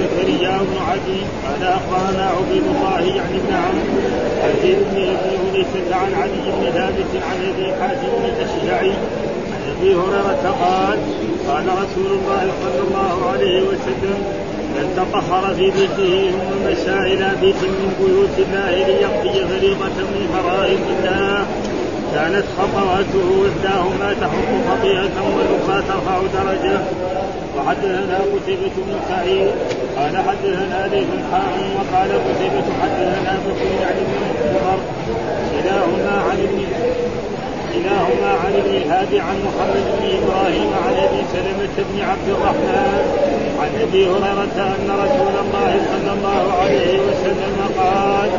[0.00, 3.98] زكريا بن عدي قال اخبرنا عبيد الله يعني بن عمرو
[4.42, 8.90] عن بن ابي ليست عن علي بن ثابت عن أبي حاتم الأشجعي.
[9.52, 10.98] عن أبي هريرة قال
[11.48, 14.18] قال رسول الله صلى الله عليه وسلم
[14.74, 20.80] من تطهر في بيته ثم مشى إلى بيت من بيوت الله ليقضي فريضه من فرائض
[20.98, 21.46] الله
[22.14, 26.80] كانت خطواته إحداهما تحط خطيئة والأخرى ترفع درجة.
[27.58, 29.50] وحدثنا قتيبة بن سعيد
[30.12, 34.78] قال حدثنا ليث حاء وقال قتيبة حدثنا بكر يعني بن عمر
[35.52, 36.58] كلاهما عن ابن
[37.74, 43.02] كلاهما عن ابن الهادي عن محمد بن إبراهيم عن أبي سلمة بن عبد الرحمن
[43.62, 48.30] عن أبي هريرة أن رسول الله صلى الله عليه وسلم قال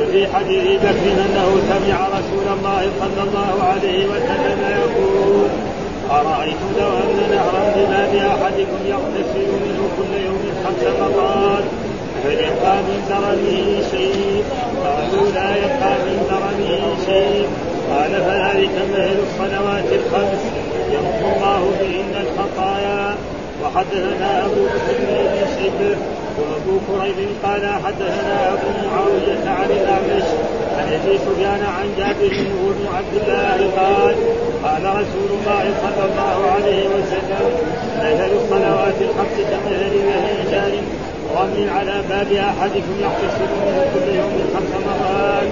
[0.00, 5.48] وفي حديث بكر أنه سمع رسول الله صلى الله عليه وسلم يقول
[6.10, 11.64] أرأيتم لو أن نهرا بباب أحدكم يغتسل كل يوم خمس مرات
[12.22, 14.44] فيبقى من درنه شيء
[14.84, 17.46] قالوا لا يبقى من درنه شيء.
[17.90, 20.42] قال فذلك مثل الصلوات الخمس
[20.92, 23.14] يمحو الله بهن الخطايا.
[23.62, 25.96] وحدثنا أبو بكر بن شيبة
[26.38, 30.28] وأبو كريب قال حدثنا أبو معاوية عن الأعمش
[30.78, 32.34] عن أبي سفيان عن جابر
[32.78, 34.14] بن عبد الله قال
[34.64, 37.50] قال رسول الله صلى الله عليه وسلم
[38.00, 40.72] مثل الصلوات الخمس كمثل مهيجان
[41.36, 45.50] رمل على باب أحدكم يغتسل منه كل يوم خمس مرات.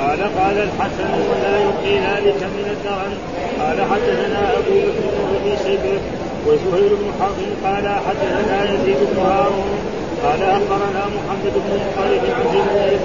[0.00, 3.12] قال قال الحسن ولا يبقي ذلك من الدرن
[3.60, 6.00] قال حدثنا أبو بكر بن شيبة
[6.46, 7.38] وزهير بن حرب.
[7.64, 9.78] قال حدثنا يزيد بن هارون.
[10.24, 13.00] قال أخبرنا محمد بن مطلب عن زيد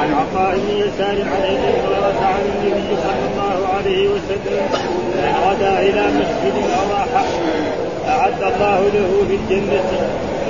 [0.00, 4.64] عن عطاء بن يسار عن ابي هريره عن النبي صلى الله عليه وسلم.
[5.14, 6.86] من غدا إلى مسجد أو
[8.24, 9.90] أعد الله له في الجنة.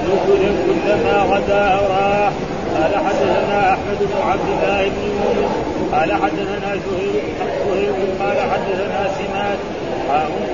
[0.06, 2.32] نزلا كلما غدا أو راح
[2.76, 5.52] قال حدثنا أحمد بن عبد الله بن يونس.
[5.94, 7.14] قال حدثنا زهير
[8.20, 9.60] قال حدثنا سمات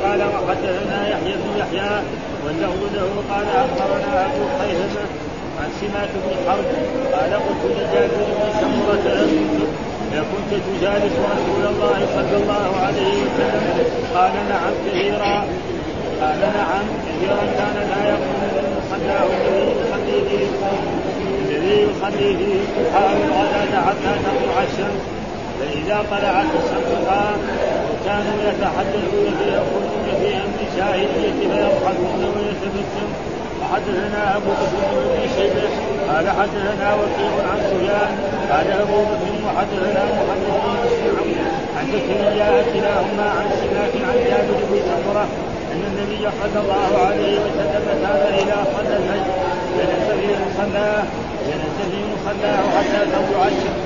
[0.05, 1.93] قال وحدثنا يحيى بن يحيى.
[2.45, 5.05] واللفظ له قال أخبرنا أبو خيثمة
[5.61, 6.69] عن سمات بن حرب.
[7.15, 9.07] قال قلت لجابر بن سمرة
[10.31, 13.65] كنت تجالس رسول الله صلى الله عليه وسلم.
[14.15, 15.45] قال نعم كثيرا.
[16.21, 20.47] قال نعم كثيرا كان لا يقوم من مصلاه الذي يصلي فيه
[21.49, 25.03] الذي يصلي الضحى والغداة حتى تطلع الشمس
[25.61, 27.41] فإذا طلعت الشمس قام
[27.91, 33.09] وكانوا يتحدثون فيأخذون في أمر الجاهلية فيضحكون ويتبسم
[33.61, 35.69] وحدثنا أبو بكر بن شيبة
[36.09, 38.13] قال حدثنا وكيع عن سفيان
[38.51, 41.35] قال أبو بكر وحدثنا محمد بن مسلم
[41.79, 45.27] عن زكريا كلاهما عن سماك عن جابر بن سمرة
[45.73, 49.35] أن النبي صلى الله عليه وسلم كان إذا صلى الفجر
[49.77, 51.03] جلس في مصلاه
[51.49, 53.83] جلس في مصلاه حتى تطلع الشمس.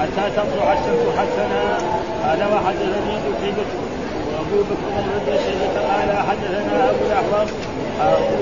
[0.00, 1.64] حتى تطلع الشمس حسنا.
[2.24, 3.68] قال وحدثني قتيبة
[4.32, 7.50] وأبو بكر بن ابي شيبة قال حدثنا أبو الاحوص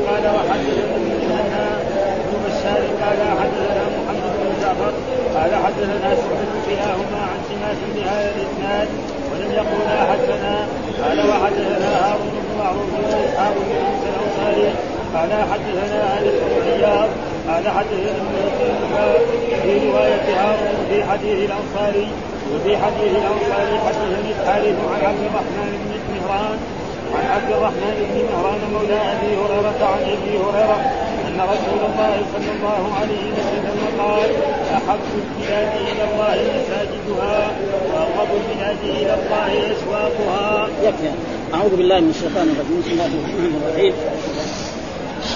[0.08, 1.66] قال وحدثني مثنى
[2.26, 4.92] بن بشار قال حدثنا محمد بن جعفر.
[5.36, 8.88] قال حدثنا سعد كلاهما عن سماك بهذا الإسناد.
[9.30, 10.56] ولم يقولا حدثنا
[11.02, 14.68] قال وحدثنا هارون معروف واصحاب بن موسى الانصاري
[15.14, 17.08] قال حدثنا انس بن عياض
[17.48, 18.22] قال حدثنا
[19.62, 22.08] في روايه هارون في حديث الأنصاري
[22.52, 26.58] وفي حديث الأنصاري حدثني الحارث عن عبد الرحمن بن مهران
[27.14, 30.78] عن عبد الرحمن بن مهران مولى أبي هريرة عن أبي هريرة
[31.26, 34.30] أن رسول الله صلى الله عليه وسلم قال
[34.78, 37.50] أحب البلاد إلى الله مساجدها
[37.92, 40.68] وأقرب البلاد إلى الله أسواقها.
[40.82, 41.10] يكفي
[41.54, 42.78] أعوذ بالله من الشيطان الرجيم.
[42.80, 43.94] بسم الله الرحمن الرحيم.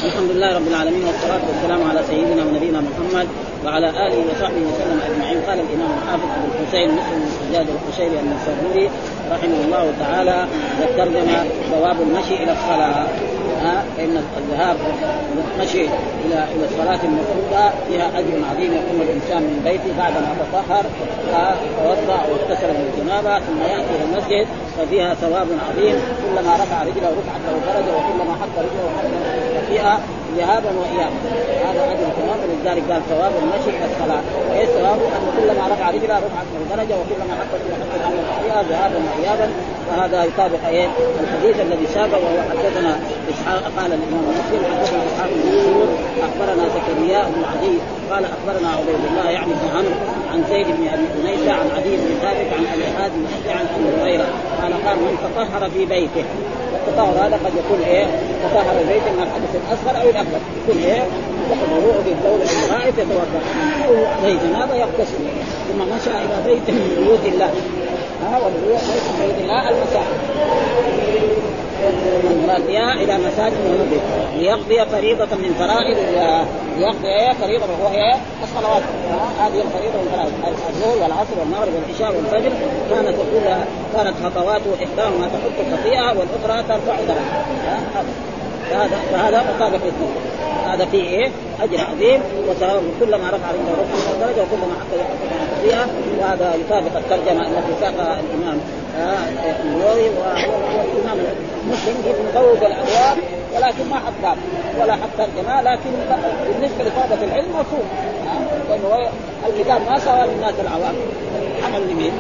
[0.05, 3.27] الحمد لله رب العالمين والصلاة والسلام على سيدنا ونبينا محمد
[3.65, 5.39] وعلى آله وصحبه وسلم أجمعين.
[5.47, 8.87] قال الإمام الحافظ أبو الحسين مسلم بن الحجاج القشيري النسابوري
[9.33, 10.39] رحمه الله تعالى
[10.81, 11.39] والترجمة
[11.71, 13.07] ثواب المشي إلى الصلاة.
[13.65, 14.77] فإن الذهاب
[15.57, 15.85] المشي
[16.25, 20.85] إلى إلى الصلاة المفروضة فيها أجر عظيم يقوم الإنسان من بيته بعدما تطهر
[21.79, 24.47] توضأ واغتسل من الجنابة ثم يأتي إلى المسجد
[24.79, 25.97] ففيها ثواب عظيم.
[26.23, 30.01] كلما رفع رجله رفعت له درجة وكلما حط رجله حط فيها
[30.37, 31.19] ذهابا وايابا.
[31.67, 34.23] هذا اجر ثواب ولذلك قال ثواب المشي الصلاه
[34.53, 38.99] إيه ثواب؟ أن كلما رفع رجله رفعت له درجة وكلما حط رجله حط فيها ذهابا
[39.09, 39.49] وايابا.
[39.91, 40.89] وهذا يطابق إيه؟
[41.21, 42.99] الحديث الذي سابق وهو حدثنا
[43.31, 47.79] إسحاق قال الإمام مسلم حدثنا إسحاق بن أخبرنا زكريا بن عدي
[48.11, 49.95] قال أخبرنا عبيد الله يعني بن عمرو
[50.33, 54.27] عن زيد بن أبي انيسه عن عدي بن ثابت عن أبي حازم عن أبي هريره
[54.63, 56.25] قال قال من تطهر في بيته.
[56.75, 58.07] التطهر هذا قد يكون إيه؟
[58.45, 60.39] تطهر البيت من الحدث الأصغر أو الأكبر.
[60.63, 61.03] يكون إيه؟
[62.05, 63.41] في الدولة الغائب يتوضا
[64.23, 65.25] عليه جنابة يغتسل
[65.69, 67.51] ثم مشى إلى بيت من بيوت الله.
[68.23, 71.64] ها والبيوت ليس من بيوت الله المساجد.
[72.31, 74.01] المراد بها إلى مساجد ونبي
[74.39, 75.97] ليقضي فريضة من فرائض
[76.79, 78.83] ليقضي إيه؟ فريضة وهي الصلوات.
[79.41, 80.33] هذه الفريضة من فرائض
[80.69, 82.53] الظهر والعصر والمغرب والعشاء والفجر.
[82.91, 83.43] كانت تقول
[83.95, 87.45] كانت خطواته إحداهما تحط خطيئة والأخرى ترفع درجة.
[88.71, 90.15] فهذا فهذا مطابق الاثنين
[90.67, 91.31] هذا فيه إيه؟
[91.63, 95.87] أجر عظيم وكلما رفع عنده رفع درجة وكلما حق يحقق خطيئه
[96.21, 98.61] وهذا يطابق الترجمة التي ساقها الإمام.
[99.79, 101.19] والامام
[101.71, 103.17] مسلم يبوب الابواب
[103.55, 104.37] ولكن ما حط باب
[104.81, 105.91] ولا حط ترجمة لكن
[106.47, 107.89] بالنسبة لطلبة العلم مفهوم.
[108.69, 109.09] لأنه
[109.49, 110.95] الكتاب ما سوى للناس العوام.
[111.65, 112.13] عمل لمين؟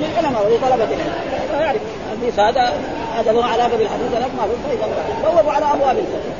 [0.00, 1.14] للعلماء ولطلبة العلم.
[1.50, 1.80] فيعرف
[2.12, 2.72] الحديث هذا
[3.16, 4.86] هذا له علاقة بالحديث له فاذا
[5.24, 6.32] بوبوا على أبواب الفقه.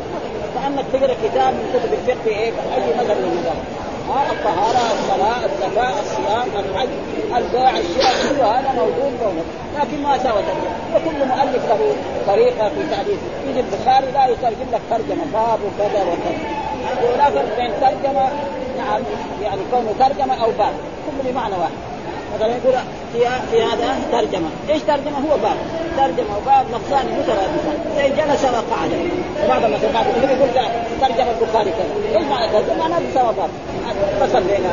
[0.55, 3.57] كانك تقرا كتاب من كتب الفقه إيه؟ أي مذهب من المذاهب؟
[4.07, 6.89] الطهارة، الصلاة، الزكاه، الصيام، الحج،
[7.37, 9.47] البيع، الشراء كل هذا موجود موجود.
[9.77, 10.43] لكن ما سوى
[10.95, 13.19] وكل مؤلف له طريقة في تعريف
[13.49, 17.13] يجي البخاري لا يترجم لك ترجمة باب وكذا وكذا.
[17.13, 18.29] ولا فرق بين ترجمة
[18.79, 19.01] نعم
[19.43, 20.73] يعني كونه ترجمة أو باب.
[21.07, 21.73] كله بمعنى واحد.
[22.37, 22.75] مثلا يقول
[23.13, 23.19] في
[23.51, 25.57] في هذا ترجمة، إيش ترجمة؟ هو باب،
[25.97, 28.91] ترجمة وباب لفظان مترادفان، زي جلس وقعد،
[29.49, 30.49] بعض يقول
[31.01, 33.51] ترجم البخاري كذا، إيش معنى كذا؟ معناه سوى باب،
[34.49, 34.67] بين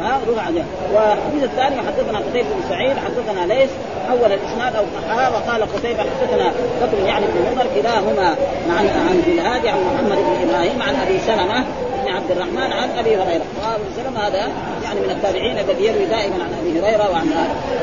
[0.00, 0.64] ها روح عليه
[0.94, 3.70] والحديث الثاني حدثنا قتيبة بن سعيد حدثنا ليس
[4.10, 6.52] اول الإسناد أو صححها وقال قتيبة حدثنا
[6.82, 8.36] بكر يعني بن عمر كلاهما
[8.70, 11.64] عن عن الهادي عن محمد بن إبراهيم عن أبي سلمة
[12.04, 13.44] بن عبد الرحمن عن أبي هريرة.
[13.62, 14.48] وابو سلمة هذا
[14.84, 17.26] يعني من التابعين الذي يروي دائما عن أبي هريرة وعن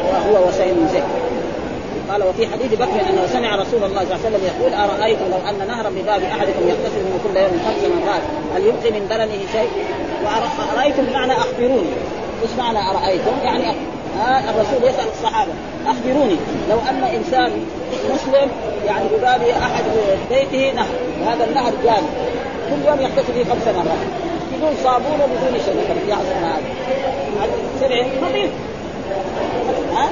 [0.09, 1.32] وهو وسيم زيد
[2.09, 5.49] قال وفي حديث بكر أنه سمع رسول الله صلى الله عليه وسلم يقول أرأيتم لو
[5.49, 8.21] أن نهرا بباب أحدكم يغتسل منه كل يوم خمس مرات
[8.55, 9.69] هل يبقي من درنه شيء؟
[10.23, 11.93] وارايتم بمعنى أخبروني
[12.43, 13.63] إيش معنى أرأيتم؟ يعني
[14.19, 15.51] ها الرسول يسأل الصحابة
[15.87, 16.35] أخبروني
[16.69, 17.51] لو أن إنسان
[18.13, 18.49] مسلم
[18.85, 19.83] يعني بباب أحد
[20.29, 22.07] بيته نهر وهذا النهر جاري
[22.69, 24.07] كل يوم يغتسل فيه خمس مرات
[24.57, 26.61] بدون صابون وبدون شيء يعصر هذا
[27.79, 28.51] سرع نظيف
[29.93, 30.09] ها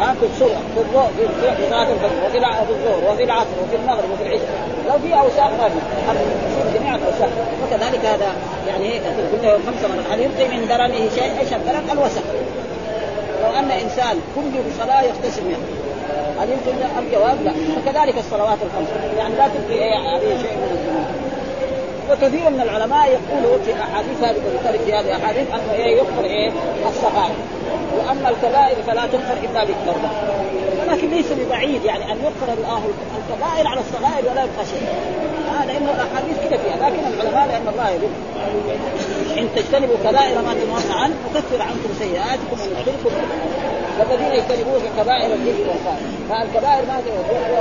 [0.00, 1.08] ها في الصبح في الضوء
[1.56, 2.38] في صلاه الفجر وفي
[2.70, 4.68] الظهر وفي العصر وفي المغرب وفي العشاء.
[4.88, 7.28] لو في أوساخ ما في جميع الأوساخ.
[7.64, 8.32] وكذلك هذا
[8.68, 9.00] يعني
[9.32, 12.22] كل يوم خمس مرات هل يبقي من درنه شيء؟ إيش الدرن؟ الوسخ.
[13.42, 15.66] لو أن إنسان كل صلاه يغتسل منه.
[16.40, 17.52] هل يمكن الجواب لا.
[17.78, 18.88] وكذلك الصلوات الخمس.
[19.18, 20.96] يعني لا تبقي عليه شيء من
[22.10, 24.36] وكثير من العلماء يقولوا في أحاديث هذه
[24.86, 26.50] في هذه الأحاديث أنه إيه يغفر إيه؟
[26.88, 27.34] الصغائر
[28.06, 30.10] واما الكبائر فلا تغفر إلا بالتوبة.
[30.80, 32.82] ولكن ليس ببعيد يعني أن يغفر الله
[33.18, 34.88] الكبائر على الصغائر ولا يبقى شيء.
[35.58, 36.88] هذا انه الأحاديث كذا فيها.
[36.90, 38.10] لكن العلماء لأن الله يقول
[39.38, 43.10] إن تجتنبوا كبائر ما تنهون عنه نكفر عنكم سيئاتكم وندخلكم
[43.98, 47.02] والذين يجتنبون كبائر الإثم والفاحشه فالكبائر ما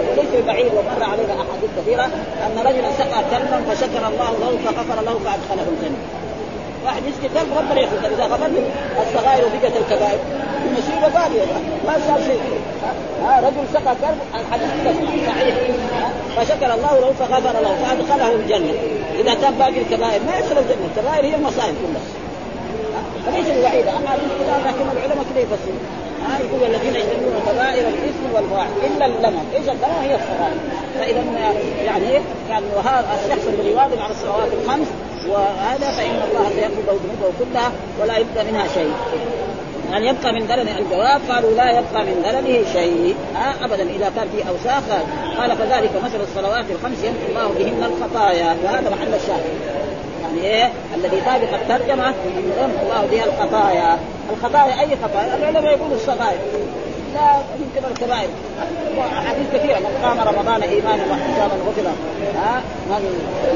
[0.10, 2.06] وليس بعيد ومر علينا أحاديث كثيرة
[2.46, 6.25] أن رجلا سقى كلبا فشكر الله له فغفر له فأدخله الجنة.
[6.86, 8.52] واحد يسقي كلب ربنا يغفر إذا غفرت
[9.08, 10.20] الصغائر وبقت الكبائر.
[10.66, 11.46] المصيبه باقيه
[11.88, 12.42] ما صار شيء.
[13.26, 14.70] ها رجل سقى كلب الحديث
[15.28, 15.56] صحيح.
[16.38, 18.74] فشكر الله له فغفر له فأدخله الجنة.
[19.20, 20.86] إذا كان باقي الكبائر ما يدخل الجنة.
[20.92, 22.06] الكبائر هي المصائب كلها.
[23.26, 24.18] فليس ببعيدة أما
[24.66, 25.80] لكن العلماء كذا يفسرون.
[26.26, 30.58] ها يقول الذين يجتنبون كبائر الاثم والفواحش إلا اللمم، إيش اللمم؟ هي الصغائر،
[31.00, 31.24] فإذا
[31.86, 32.06] يعني
[32.50, 34.88] يعني وهذا الشخص الذي يواظب على الصلوات الخمس
[35.30, 38.94] وهذا فإن الله له ذنوبه كلها ولا يبقى منها شيء.
[39.92, 43.16] يعني يبقى من درن الجواب قالوا لا يبقى من درنه شيء.
[43.36, 43.84] آه ابدا.
[43.84, 44.84] إذا كان في أوساخ
[45.38, 48.56] قال فذلك مثل الصلوات الخمس يمحو الله بهن الخطايا.
[48.64, 49.56] وهذا محل الشاهد.
[50.24, 52.14] يعني إيه؟ الذي طابق الترجمة
[52.62, 53.98] يمحو الله بها الخطايا.
[54.34, 56.40] الخطايا أي خطايا؟ العلماء يقولوا الصغائر.
[57.16, 57.30] لا
[57.62, 58.30] يمكن الكبائر
[59.00, 61.88] احاديث كثيره من قام رمضان إيمانا واحتسابا غفر
[62.36, 63.04] ها؟ من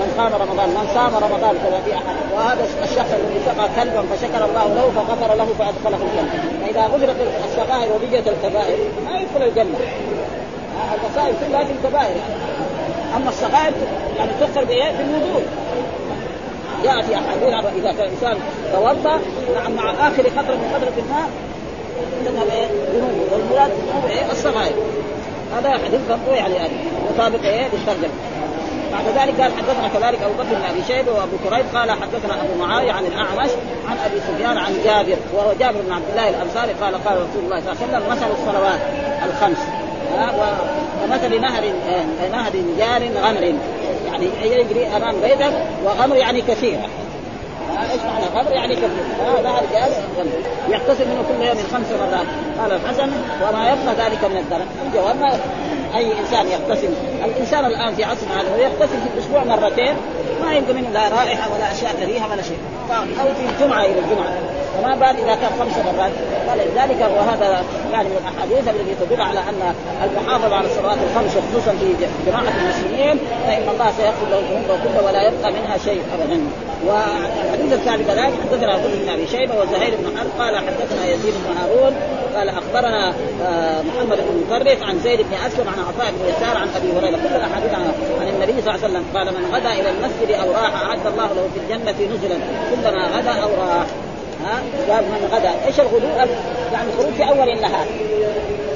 [0.02, 0.70] من قام رمضان.
[0.70, 2.16] من صام رمضان كذا في أحد.
[2.36, 6.44] وهذا الشخص الذي سقى كلبا فشكر الله له فغفر له فأدخله الجنة.
[6.62, 9.80] فإذا غفرت الصغائر وبقيت الكبائر ما يدخل الجنة.
[10.96, 12.22] المصائب كلها في الكبائر.
[13.18, 13.74] أما الصغائر
[14.18, 15.44] يعني تغفر بإيه؟ بالوضوء
[16.84, 18.38] ياتي أحاديث إذا كان إنسان
[18.74, 19.20] توضأ
[19.56, 21.30] نعم مع آخر قطره من قطره الماء
[22.52, 22.68] إيه؟
[23.32, 23.72] والمراد
[24.10, 24.76] إيه؟ الصغائر
[25.58, 26.70] هذا حديث برضه يعني هذا
[27.14, 28.14] مطابق إيه؟ للترجمه
[28.92, 32.60] بعد ذلك قال حدثنا كذلك أبو بكر بن ابي شيبه وابو كريب قال حدثنا ابو
[32.60, 33.50] معاويه عن الأعمش
[33.90, 37.60] عن أبي سفيان عن جابر وهو جابر بن عبد الله الأنصاري قال قال رسول الله
[37.60, 38.80] صلى الله عليه وسلم مثل الصلوات
[39.26, 39.58] الخمس
[41.04, 41.64] ومثل نهر
[42.32, 43.44] نهر جار غمر
[44.06, 45.52] يعني يجري امام بيته
[45.86, 46.80] وغمر يعني كثير
[47.92, 48.90] إيش معنى؟ غمر يعني كثير
[49.22, 49.92] هذا الجهاز
[50.70, 52.28] يغتسل منه كل يوم خمس مرات.
[52.60, 53.12] قال الحسن
[53.42, 55.40] وما يبقى ذلك من الدرن الجواب ما
[55.96, 56.90] أي إنسان يغتسل
[57.26, 59.96] الإنسان الآن في عصرنا هذا يغتسل في الأسبوع مرتين.
[60.42, 62.58] ما يبقى منه لا رائحة ولا أشياء كريهة ولا شيء.
[62.92, 64.34] أو في الجمعة إلى الجمعة.
[64.82, 66.12] فما بال إذا كان خمس مرات.
[66.48, 72.06] فلذلك وهذا يعني من الاحاديث التي تدل على أن المحافظة على الصلوات الخمس خصوصا في
[72.26, 76.40] جماعة المسلمين فإن الله سيغفر له الذنوب كله ولا يبقى منها شيء ابدا.
[76.86, 81.58] والحديث الثاني كذلك حدثنا ابو بن ابي شيبة وزهير بن حرب قال حدثنا يزيد بن
[81.58, 81.96] هارون
[82.36, 86.68] قال أخبرنا آه، محمد بن مطرف عن زيد بن أسلم عن عطاء بن يسار عن
[86.76, 87.18] أبي هريرة.
[87.18, 90.82] كل الاحاديث عن النبي صلى الله عليه وسلم قال من غدا إلى المسجد أو راح
[90.82, 92.38] أعد الله له في الجنة نزلا.
[92.72, 93.86] كلما غدا أو راح.
[94.46, 94.62] ها؟
[94.94, 95.52] قال من غدا.
[95.68, 96.08] إيش الغدو؟
[96.74, 97.86] يعني الخروج في أول النهار.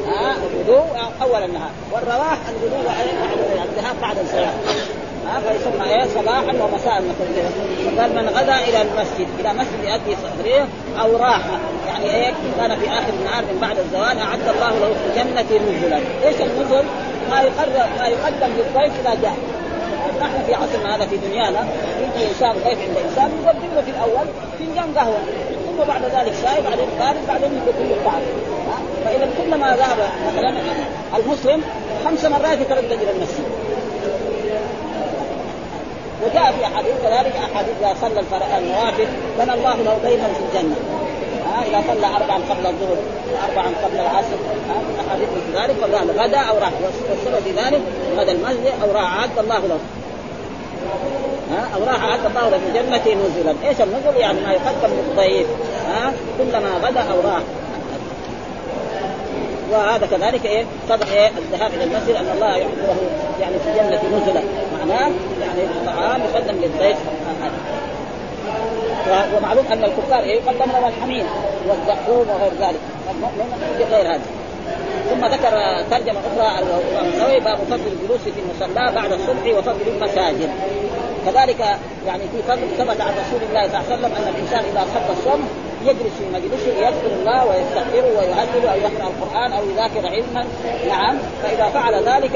[0.07, 0.81] ها؟ الغدو
[1.21, 1.71] أول النهار.
[1.91, 2.75] والرواح الغدو
[3.63, 4.53] الذهاب بعد الصلاه
[5.27, 7.03] ها؟ فيسمى إيه؟ صباحا ومساء
[7.99, 9.27] قال من غدا إلى المسجد.
[9.39, 10.67] إلى مسجد يؤدي صدريه
[11.01, 11.41] أو راح.
[11.87, 15.97] يعني إيه؟ كان في آخر النهار من بعد الزوال أعد الله له في الجنه نزلا.
[16.25, 16.85] إيش النزل؟
[17.29, 19.37] ما يقدم ما يقدم للضيف إذا جاء.
[20.21, 21.67] نحن في عصرنا هذا في دنيانا.
[21.99, 24.27] يجي إنسان ضيف عند إنسان يقدم له في الأول
[24.59, 25.17] فنجان قهوة.
[25.77, 28.21] ثم بعد ذلك شاي بعدين بارد بعدين له الطعام
[29.05, 30.53] فإذا كلما ذهب مثلا
[31.17, 31.61] المسلم
[32.05, 33.45] خمس مرات يتردد إلى المسجد.
[36.23, 38.19] وجاء في أحاديث كذلك أحاديث إذا صلى
[38.57, 39.07] النوافل
[39.39, 40.75] بنى الله له بيتا في الجنة.
[41.47, 42.97] ها؟ إذا صلى اربعا قبل الظهر
[43.33, 44.37] واربعا قبل العصر
[44.69, 44.75] ها؟
[45.07, 45.75] أحاديث مثل ذلك.
[45.81, 46.71] فقال غدا أو راح
[47.09, 47.81] والسبب في ذلك
[48.17, 49.79] غدا المسجد أو راح اعد الله له.
[51.51, 55.47] ها؟ أو راح اعد الله له في الجنه نزلا، إيش النزل؟ يعني ما يقدم للضيف
[56.37, 57.41] كلما غدا أو راح.
[59.71, 62.95] وهذا كذلك إيه؟ صدق إيه؟ الذهاب إلى المسجد أن الله يحضره
[63.41, 64.41] يعني في الجنه نزلا
[64.79, 66.97] معناه يعني الطعام يقدم للضيف
[69.37, 71.25] ومعلوم أن الكفار إيه؟ يقدم لهم الحميم
[71.67, 72.79] والزقوم وغير ذلك.
[73.11, 74.21] المؤمن بغير هذا.
[75.09, 75.83] ثم ذكر
[76.17, 80.49] أخرى الامام النووي باب فضل الجلوس في المصلى بعد الصبح وفضل المساجد.
[81.25, 81.59] كذلك
[82.07, 85.13] يعني في فضل ثبت عن رسول الله صلى الله عليه وسلم أن الإنسان إذا صلى
[85.17, 85.47] الصبح
[85.89, 90.45] يجلس في مجلسه يذكر الله ويستغفره ويهلل أو يقرا القرآن أو يذاكر علما.
[90.87, 91.17] نعم.
[91.43, 92.35] فإذا فعل ذلك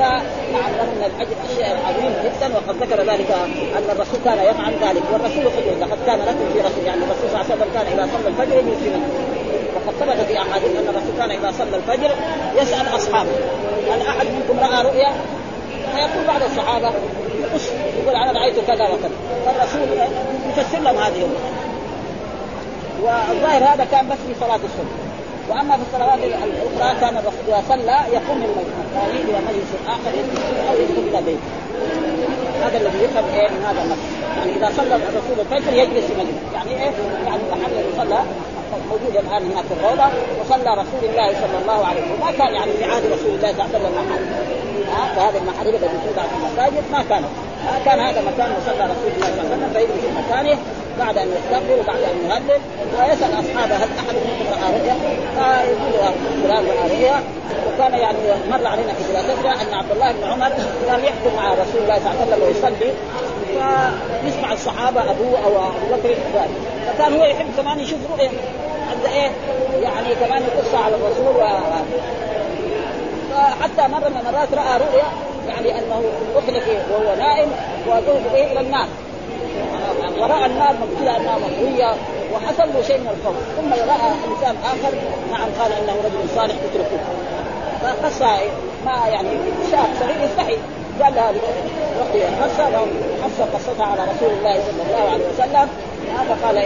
[0.56, 2.48] نعم له من الأجر شيء عظيم جدا.
[2.56, 3.32] وقد ذكر ذلك
[3.77, 5.04] أن الرسول كان يفعل ذلك.
[5.13, 8.10] والرسول قدوه لقد كان لكم في رسول يعني الرسول صلى الله عليه وسلم كان إذا
[8.13, 9.38] صلى الفجر يجلس في مجلسه
[9.75, 12.12] وقد ثبت في أحاديث أن الرسول كان إذا صلى الفجر
[12.62, 13.32] يسأل أصحابه.
[13.92, 15.12] هل أحد منكم رأى رؤيا؟
[15.96, 16.92] فيقول بعض الصحابة
[17.98, 19.18] يقول أنا رأيت كذا وكذا.
[19.46, 19.82] فالرسول
[20.50, 21.66] يفسر لهم هذه الرؤيا.
[23.04, 24.96] والظاهر هذا كان بس في صلاة الصبح.
[25.50, 28.50] وأما في الصلوات الأخرى كان الرسول اذا صلى يقوم من
[28.86, 30.13] الثاني إلى مجلس آخر
[30.70, 31.50] أو يدخل إلى بيته.
[32.63, 34.04] هذا الذي يفهم إيه من هذا النص.
[34.38, 36.39] يعني إذا صلى الرسول الفجر يجلس في مجلس.
[36.54, 36.92] يعني إيه؟
[37.27, 38.20] يعني محل صلى
[38.89, 40.08] موجود الآن هناك في الروضة.
[40.42, 42.20] وصلى رسول الله صلى الله عليه وسلم.
[42.25, 44.58] ما كان يعني في عهد رسول الله صلى الله عليه وسلم.
[45.16, 47.32] فهذه المحاريب التي توضع في المساجد ما كانت
[47.86, 49.74] كان هذا مكان مصلى رسول الله صلى الله عليه وسلم.
[49.74, 50.58] فيجلس في مكانه.
[51.00, 52.62] بعد أن يستغفر وبعد أن يهلل
[53.00, 54.96] ويسأل أصحابه هل أحد منكم رأى رؤيا؟
[55.36, 57.24] فيقول فلان رأى رؤيا
[57.68, 58.18] وكان يعني
[58.50, 60.50] مر علينا في دراستنا أن عبد الله بن عمر
[60.88, 62.92] كان يحكم مع رسول الله صلى الله عليه وسلم ويصلي.
[64.24, 66.16] فيسمع الصحابة ابوه أو أبو بكر
[66.98, 68.30] فكان هو يحب كمان يشوف رؤيا
[68.89, 69.32] حتى إيه؟
[69.84, 71.48] يعني كمان يقص على الرسول و...
[73.34, 75.06] فحتى مرة من المرات رأى رؤيا
[75.48, 76.04] يعني أنه
[76.36, 77.51] اطلق وهو نائم
[77.88, 78.88] وذهب به إلى النار.
[80.19, 81.95] وراى النار مبتلى أنها مطويه
[82.33, 83.35] وحصل له شيء من الخوف.
[83.57, 84.93] ثم راى إنسان آخر
[85.31, 86.99] نعم قال إنه رجل صالح اتركوه
[87.81, 88.21] فقص
[88.85, 89.29] ما يعني
[89.71, 90.57] شاب صغير يستحي.
[91.03, 91.31] قال لها
[91.99, 92.65] رقية قصة
[93.23, 95.69] قصة قصتها على رسول الله صلى الله عليه وسلم.
[96.29, 96.57] فقال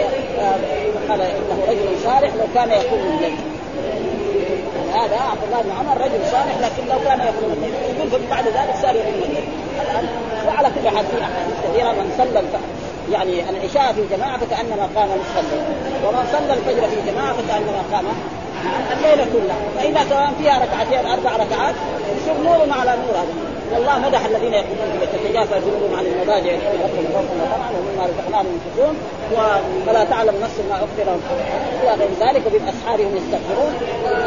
[1.08, 3.36] قال إنه رجل صالح لو كان يقوم الليل
[4.94, 8.74] هذا عبد الله بن عمر رجل صالح لكن لو كان يقوم الليل يقول بعد ذلك
[8.82, 9.44] صار الليل
[9.82, 10.06] الآن
[10.46, 12.42] وعلى كل حال في أحاديث كثيرة من صلى
[13.12, 15.64] يعني العشاء في جماعة فكأنما قام نصف الليل
[16.06, 18.04] ومن صلى الفجر في جماعة فكأنما قام
[18.92, 21.74] الليلة كلها فإذا كان فيها ركعتين أربع ركعات
[22.16, 27.34] يصير نور على نور هذا والله مدح الذين يقومون تتجافى جنوبهم عن المضاجع ربهم خوفا
[27.42, 28.96] وطمعا ومما رزقناهم ينفقون
[29.88, 31.20] ولا تعلم نفس ما اخفي لهم
[31.82, 33.74] إلى غير ذلك وبالاسحار هم يستغفرون.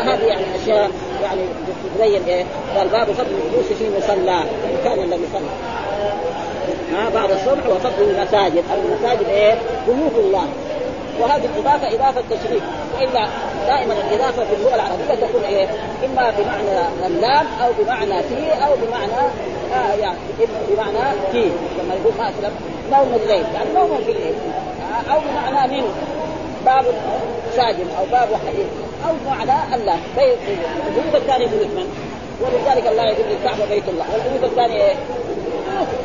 [0.02, 0.92] هذه يعني أشياء
[1.24, 1.42] يعني
[1.96, 2.46] تبين إيه؟
[2.78, 5.50] قال باب فضل الجلوس في مصلى المكان الذي صلى
[6.94, 8.64] ها بعد الصبح وفضل المساجد.
[8.86, 10.48] المساجد إيه؟ بيوت الله.
[11.22, 12.64] وهذه الاضافه إضافة تشريف
[12.96, 13.28] والا
[13.68, 15.68] دائما الإضافة في اللغة العربية تكون إيه؟
[16.06, 19.28] إما بمعنى اللام أو بمعنى في أو بمعنى
[19.74, 20.18] آه يعني
[20.70, 21.44] بمعنى في
[21.80, 22.52] لما يقول مثلا
[22.92, 24.36] نوم الليل يعني نوم في الليل
[25.10, 25.84] آه أو بمعنى من
[26.66, 26.86] باب
[27.56, 28.68] ساجد أو باب حديث
[29.08, 30.00] أو بمعنى اللام
[30.88, 31.88] البيوت الثانية بيوت من؟
[32.42, 34.96] ولذلك الله يقول الكعبه بيت الله والبيوت الثانية إيه؟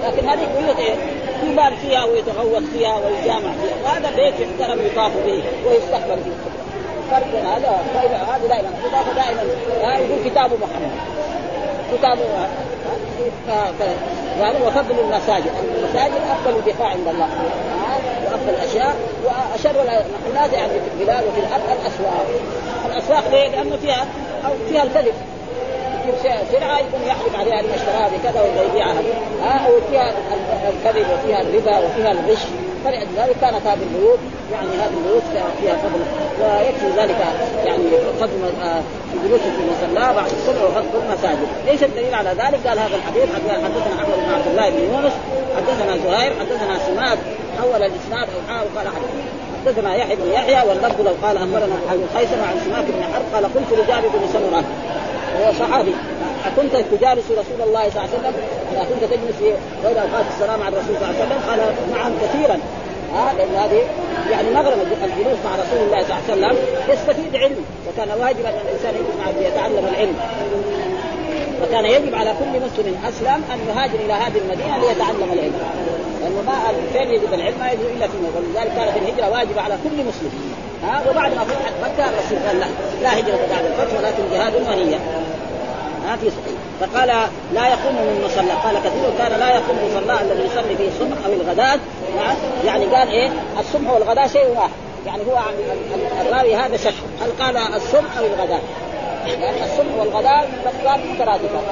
[0.04, 0.94] لكن هذه بيوت إيه؟
[1.44, 3.76] يبال فيها ويتغوط فيها ويجامع فيها.
[3.85, 6.37] وهذا بيت يحترم يطاف به ويستقبل فيه.
[7.11, 7.78] فرق هذا
[8.28, 8.68] هذا دائما.
[8.85, 9.42] الاضافه دائما.
[9.99, 10.90] يقول كتاب محمد.
[11.92, 12.18] كتاب
[14.40, 15.52] قال وفضل المساجد.
[15.75, 17.28] المساجد أفضل الدفاع عند الله.
[18.25, 18.94] وأفضل الاشياء
[19.25, 21.62] وأشر المحلات يعني في البلاد وفي الأرض.
[21.80, 22.26] الأسواق.
[22.87, 24.06] الأسواق ليه؟ لأنه فيها
[24.68, 25.14] فيها الكذب
[26.52, 29.02] سلعه يكون يحلف عليها انه اشتراها بكذا ويبيعها
[29.42, 30.12] ها أو فيها
[30.69, 32.38] الكذب وفيها الربا وفيها الغش.
[32.85, 34.19] فلذلك كانت هذه البيوت
[34.52, 35.23] يعني هذه البيوت
[35.61, 36.00] فيها فضل.
[36.42, 37.16] ويكفي ذلك
[37.64, 37.83] يعني
[38.21, 38.52] فضل
[39.14, 43.57] الجلوس في المصلى بعد الصبح وفضل المساجد، إيش الدليل على ذلك؟ قال هذا الحديث حدثنا
[43.57, 45.12] احمد بن عبد الله بن يونس
[45.57, 47.19] حدثنا زهير حدثنا سماد
[47.59, 52.02] حول الإسناد أو حاول قال حديث حدثنا يحيى بن يحيى واللفظ لو قال أخبرنا أبو
[52.14, 54.64] خيثمه عن سماك بن حرب قال قلت لجابر بن سمرة
[55.40, 55.94] وهو صحابي
[56.47, 58.35] أكنت تجالس رسول الله صلى الله عليه وسلم؟
[58.73, 59.50] إذا كنت تجلس في
[59.85, 61.59] غير أوقات السلام على الرسول صلى الله عليه وسلم؟ قال
[61.94, 62.61] نعم كثيرا.
[63.14, 63.82] ها لأن هذه
[64.30, 66.56] يعني مغرم الجلوس مع رسول الله صلى الله عليه وسلم
[66.88, 70.16] يستفيد علم وكان واجبا أن الإنسان يجلس يتعلم العلم.
[71.62, 75.59] وكان يجب على كل مسلم أسلم أن يهاجر إلى هذه المدينة ليتعلم العلم.
[76.20, 76.52] لأنه ما
[76.92, 80.30] فين يجب العلم ما يجب إلا في المدينة ولذلك كانت الهجرة واجبة على كل مسلم.
[80.82, 82.66] ها وبعد ما فتحت مكة الرسول قال لا
[83.02, 84.99] لا هجرة بعد الفتح ولكن جهاد ونيه
[86.06, 86.30] ما في
[86.80, 87.08] فقال
[87.54, 88.52] لا يقوم من مصلى.
[88.52, 91.78] قال كثير كان لا يقوم مصلى الذي يصلي فيه الصبح أو الغداة.
[92.64, 94.70] يعني قال إيه؟ الصبح والغداء شيء واحد.
[95.06, 95.38] يعني هو
[96.20, 96.94] الراوي هذا شك.
[97.20, 98.60] هل قال الصبح أو الغداء
[99.26, 101.62] لأن الصبح والغداء لفظان مترادفان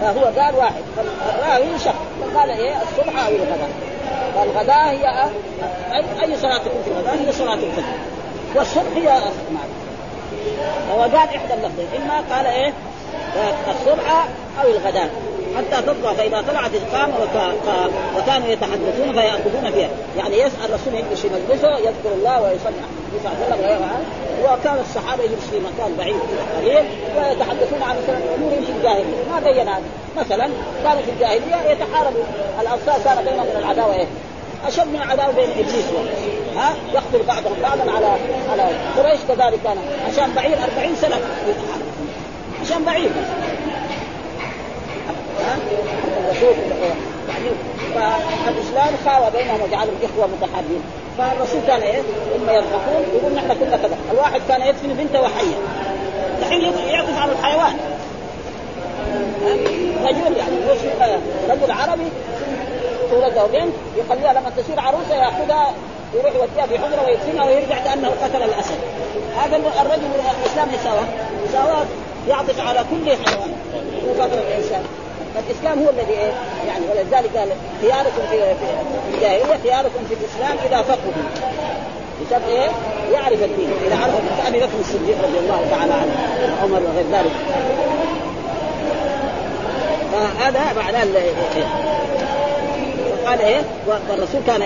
[0.00, 0.82] فهو قال واحد.
[0.96, 1.94] فالراوي شك.
[2.20, 3.70] فقال إيه؟ الصبح أو الغداء
[4.34, 5.30] فالغداء هي
[6.22, 7.82] أي صلاة تكون في الغداء؟ هي صلاة الفجر.
[8.54, 9.22] والصبح هي
[10.92, 12.72] هو قال إحدى اللفظين إما قال إيه؟
[13.68, 14.26] الصبح
[14.62, 15.10] أو الغداء.
[15.56, 17.14] حتى تطلع فإذا طلعت القامة
[18.16, 19.88] وكانوا يتحدثون فيأخذون فيها.
[20.18, 23.90] يعني يسأل الرسول يجلس في مجلسه يذكر الله ويصلي النبي صلى الله عليه وسلم
[24.44, 26.16] وكان الصحابة يجلس في مكان بعيد
[26.58, 26.84] قليل
[27.16, 29.24] ويتحدثون عن مثلا امور في الجاهلية.
[29.32, 29.82] ما بين هذا.
[30.16, 30.50] مثلا
[30.84, 32.22] كانوا في الجاهلية يتحاربوا
[32.60, 34.06] الأنصار كان بينهم من العداوة إيه؟
[34.66, 35.84] أشد من العداوة بين إبليس
[36.56, 38.06] ها؟ يقتل بعضهم بعضا على
[38.52, 38.62] على
[38.98, 39.76] قريش كذلك كان.
[40.12, 41.16] عشان بعير 40 سنة
[42.62, 43.10] عشان بعير
[46.42, 46.54] الرسول
[47.28, 47.50] يعني
[47.94, 50.82] فالإسلام خاوى بينهم وجعلهم اخوه متحابين.
[51.18, 52.00] فالرسول كان إيه؟
[52.36, 55.56] اما يضحكون يقول نحن كلنا كذا، الواحد كان يدفن بنته وحية.
[56.38, 57.76] الحين يعطف على الحيوان.
[60.04, 60.56] رجل يعني
[61.48, 62.08] رجل عربي
[63.10, 65.72] تولد له بنت يخليها لما تصير عروسة يأخذها
[66.14, 68.78] يروح يوديها في حجرة ويدفنها ويرجع كأنه قتل الأسد.
[69.36, 70.06] هذا الرجل
[70.40, 71.04] الإسلام يساوى
[71.48, 71.84] مساواه
[72.28, 73.54] يعطف على كل حيوان.
[74.18, 74.82] فقط الإنسان.
[75.34, 76.32] فالإسلام هو الذي إيه؟
[76.66, 77.48] يعني ولذلك قال
[77.80, 78.36] خياركم في
[79.14, 81.12] الجاهلية خياركم في الإسلام إذا فقهوا
[82.20, 82.70] بسبب إيه؟
[83.12, 84.14] يعرف الدين إذا عرف
[84.44, 86.14] كابي بكر الصديق رضي الله تعالى عنه
[86.60, 87.32] وعمر وغير ذلك
[90.12, 91.02] فهذا معناه
[93.30, 94.60] قال إيه والرسول كان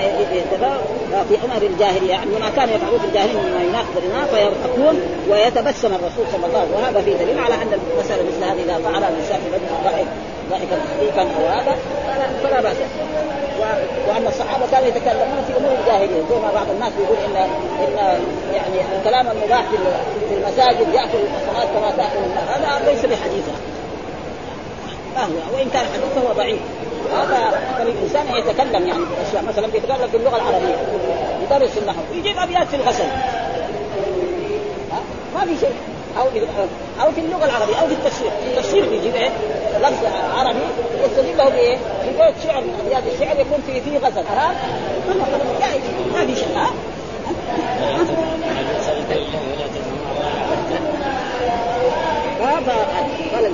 [1.29, 2.11] في أمر الجاهلية.
[2.11, 5.01] يعني ما كان يفعلون في الجاهلية مما يناقض الناس فيضحكون
[5.31, 6.83] ويتبسم الرسول صلى الله عليه وسلم.
[6.83, 10.07] وهذا في دليل على أن المسألة مثل هذه إذا فعلها الانسان في بدء ضحك
[10.51, 11.77] ضحكا خفيفا أو هذا
[12.43, 12.77] فلا بأس.
[14.09, 16.23] وأن الصحابة كانوا يتكلمون في أمور الجاهلية.
[16.31, 17.37] زي ما بعض الناس يقول ان
[17.85, 17.97] إن
[18.55, 19.65] يعني الكلام المباح
[20.29, 23.45] في المساجد يأكل الصلاه كما تأكل هذا ليس بحديث
[25.55, 26.59] وإن كان حديث فهو ضعيف.
[27.13, 30.77] هذا فالانسان يتكلم يعني أشياء مثلا بيتكلم في اللغة العربية
[31.43, 33.05] يدرس النحو يجيب ابيات في الغسل
[35.35, 35.75] ما في شيء
[36.19, 36.25] أو
[37.03, 39.31] أو في اللغة العربية أو في التفسير، التفسير بيجيب إيه؟
[39.83, 40.59] لفظ عربي
[41.05, 44.55] يستدل له بإيه؟ ببيت شعر من أبيات الشعر يكون في فيه غزل، ها؟
[45.61, 45.83] جائز
[46.15, 46.71] ما في شيء ها؟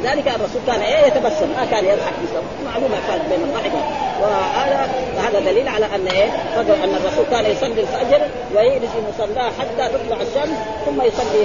[0.02, 2.12] فلذلك الرسول كان إيه يتبسم ما كان يضحك
[2.64, 3.72] معلومه كانت بين الضحك.
[4.20, 8.20] وهذا هذا دليل على أن إيه؟ فضل أن الرسول كان يصلي الفجر
[8.54, 11.44] ويجلس في مصلاه حتى تطلع الشمس ثم يصلي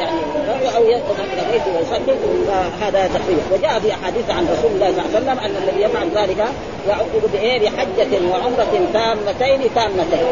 [0.00, 2.14] يعني أو يذهب إلى بيته ويصلي.
[2.46, 6.08] فهذا تقريبا وجاء في أحاديث عن رسول الله صلى الله عليه وسلم أن الذي يفعل
[6.14, 6.44] ذلك
[6.88, 10.26] يعقب بإيه؟ بحجة وعمرة تامتين تامتين.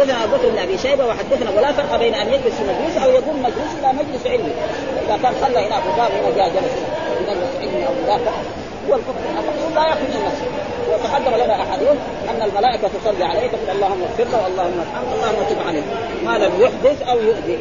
[0.00, 3.10] حدثنا أبو بكر بن أبي شيبة وحدثنا ولا فرق بين أن يجلس في مجلس أو
[3.10, 4.52] يقوم مجلس إلى مجلس علمي.
[5.06, 8.20] إذا كان صلى هناك وقام هنا جاء جلس في مجلس علمي أو ذاك
[8.88, 9.20] هو الكفر.
[9.30, 10.50] المقصود لا يخرج المسجد
[10.90, 11.88] وتقدم لنا احاديث
[12.30, 15.82] أن الملائكة تصلي عليك تقول اللهم اغفر له اللهم ارحمه اللهم تب عليه.
[16.24, 17.58] ما لم يحدث أو يؤذي.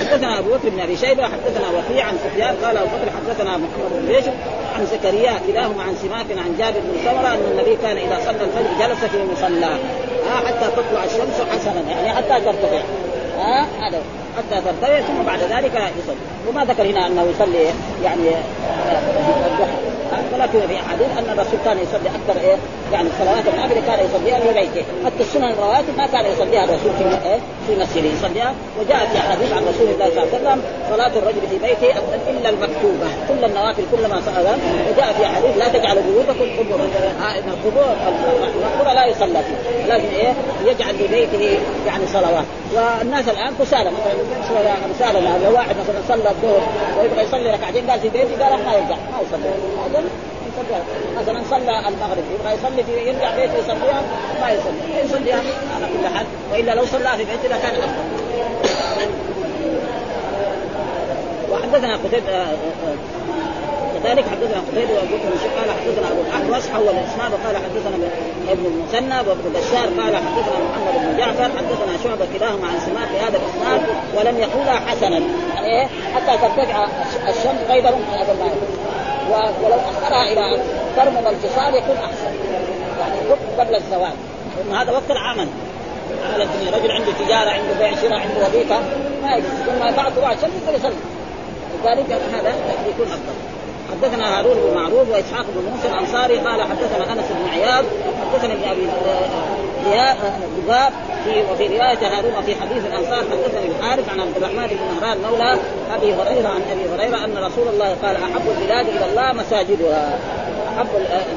[0.00, 3.90] حدثنا أبو بكر بن أبي شيبة حدثنا وكيع عن سفيان قال أبو بكر حدثنا محمد
[3.92, 4.32] بن بشر
[4.76, 8.86] عن زكريا كلاهما عن سماك عن جابر بن سمره أن النبي كان إذا صلى الفجر
[8.86, 9.78] جلس في مصلى.
[10.18, 12.80] آه حتى تطلع الشمس حسنا يعني حتى ترتفع.
[13.38, 14.02] ها آه هذا
[14.36, 16.16] حتى ترتفع ثم بعد ذلك يصلي.
[16.48, 17.64] وما ذكر هنا أنه يصلي
[18.04, 18.28] يعني
[19.46, 19.87] الضحى.
[20.34, 22.56] ولكن في احاديث أن الرسول كان يصلي أكثر إيه؟
[22.92, 27.04] يعني الصلوات النافلة كان يصليها في بيته حتى السنن الرواتب ما كان يصليها الرسول في
[27.28, 28.54] إيه؟ في مسجده يصليها.
[28.80, 31.90] وجاءت في احاديث عن رسول الله صلى الله عليه وسلم صلاة الرجل في بيته
[32.30, 33.08] إلا المكتوبة.
[33.28, 34.46] كل النوافل كل ما سال
[34.90, 36.84] وجاء في احاديث لا تجعلوا بيوتكم قبورا
[37.38, 37.92] ان القبور
[38.56, 39.86] المقبوره لا يصلى فيها.
[39.88, 40.32] لازم إيه؟
[40.66, 42.44] يجعل لبيته يعني صلوات.
[42.74, 44.14] والناس الآن كسالى مثلا
[44.98, 46.62] كسالى لو واحد مثلا صلى الظهر
[47.00, 49.50] ويبغى يصلي ركعتين قال في بيتي قال ما يرجع ما يصلي.
[51.20, 54.02] مثلا صلى المغرب يبغى يصلي في يرجع بيته يصليها
[54.40, 55.04] ما يصلي.
[55.04, 55.42] يصليها
[55.76, 56.26] على كل حال.
[56.52, 58.28] وإلا لو صلى في بيته لكان أفضل.
[61.52, 62.46] وحدثنا قتيبة
[63.94, 68.08] كذلك حدثنا قتيبة وأبو بكر قال حدثنا أبو الاحوص حول الإسناد وقال حدثنا
[68.48, 73.38] ابن المثنى وابن بشار قال حدثنا محمد بن جعفر حدثنا شعبة كلاهما عن سماك بهذا
[73.38, 73.80] الإسناد
[74.16, 75.18] ولم يقولا حسنا.
[75.54, 76.86] يعني إيه؟ حتى ترتفع
[77.28, 78.50] الشمس قيد هذا ما
[79.64, 80.60] ولو أخرها إلى ان
[80.96, 82.32] ترمض الفصال يكون أحسن.
[83.00, 83.16] يعني
[83.58, 84.12] قبل الزوال
[84.56, 85.48] لأن هذا وقت العمل.
[86.28, 88.78] عمل الدنيا رجل عنده تجارة عنده بيع شراء عنده وظيفة.
[89.22, 89.50] ما يجوز.
[89.66, 90.94] ثم بعد الشمس يقدر يصلي
[91.84, 92.54] لذلك هذا
[92.88, 93.34] يكون أفضل.
[93.90, 97.84] حدثنا هارون بن معروف وإسحاق بن موسى الأنصاري قال حدثنا أنس بن عياض
[98.32, 98.86] حدثنا ابن ابي
[100.58, 100.92] ذباب
[101.24, 105.58] في وفي رواية هارون في حديث الأنصار حدثني الحارث عن عبد الرحمن بن مهران مولى
[105.94, 110.18] أبي هريرة عن أبي هريرة أن رسول الله قال أحب البلاد إلى الله مساجدها.
[110.76, 110.88] أحب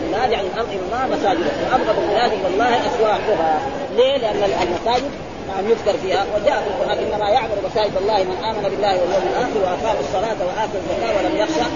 [0.04, 1.52] البلاد يعني الأرض إلى الله مساجدها.
[1.72, 3.60] وابغض البلاد إلى الله أسواقها.
[3.96, 5.12] ليه؟ لأن المساجد
[5.48, 6.26] نعم يذكر فيها.
[6.36, 10.78] وجاء في القرآن إنما يعبد مساجد الله من آمن بالله واليوم الآخر وأقام الصلاة وآتى
[10.82, 11.68] الزكاة ولم يخشى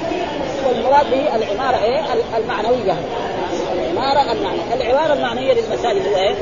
[0.68, 2.04] والمراد به العمارة إيه؟
[2.38, 2.96] المعنوية.
[3.74, 6.36] العمارة المعنوية، العمارة المعنوية للمساجد هو إيه؟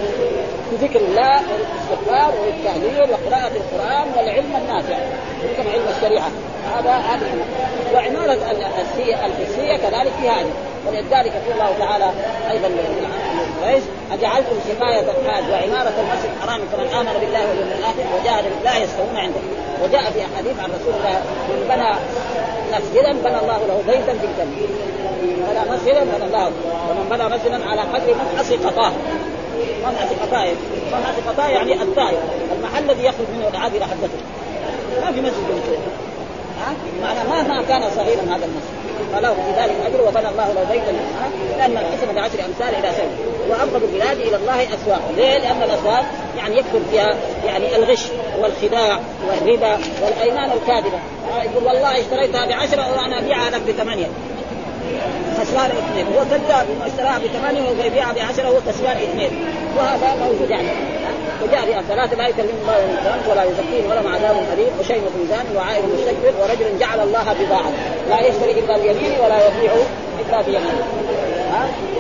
[0.74, 4.98] بذكر الله والاستغفار والتهليل وقراءة القرآن والعلم النافع
[5.58, 6.32] كما علم الشريعة.
[6.78, 7.28] هذا هذا
[7.94, 8.38] وعمارة
[9.26, 10.50] الحسية كذلك فيها أجر
[10.88, 12.12] ولذلك يقول الله تعالى
[12.52, 18.78] أيضا لقريش أجعلتم سقاية الحاج وعمارة المسجد الحرام كمن آمن بالله واليوم الآخر وجاهد بالله
[18.78, 19.40] يستوون عنده.
[19.84, 21.92] وجاء في أحاديث عن رسول الله من بنى
[22.78, 24.68] مسجدا بنى الله له بيتا في الجنة.
[25.24, 26.46] بنى مسجدا بنى الله
[26.90, 28.92] ومن بنى مسجدا على قدر منحص قطاه
[29.86, 30.56] منحة قطايا
[30.92, 32.18] منحة قطايا يعني الطائر.
[32.58, 34.20] المحل الذي يخرج منه العابرة حقته
[35.02, 35.78] ما في مسجد
[36.60, 38.84] ها؟ معنى مهما كان صغيرا هذا المسجد.
[39.14, 40.94] فله في ذلك أجر وبنى الله له بيتا.
[41.58, 43.18] لأن الحسنه بعشر أمثال إلى سنه
[43.50, 46.06] وأبغض البلاد إلى الله اسواق ليه؟ لأن الأسواق
[46.38, 48.04] يعني يكثر فيها يعني الغش
[48.42, 51.00] والخداع والربا والأيمان الكاذبة.
[51.44, 54.08] يقول والله اشتريتها بعشرة وأنا أبيعها لك بثمانية.
[55.44, 56.06] خسران إثنين.
[56.08, 59.32] هو كذاب انه اشتراها بثمانية وهو يبيعها بعشرة وهو كسبان إثنين.
[59.78, 60.68] وهذا موجود يعني.
[61.44, 64.74] وجاء في ثلاثة لا يكلم الله الانسان ولا يزكيهم ولهم عذاب أليم.
[64.80, 67.72] وشيء ميزان وعائل مستكبر ورجل جعل الله بضاعة.
[68.10, 69.74] لا يشتري إلا بيمينه ولا يبيع
[70.30, 70.84] إلا بيمينه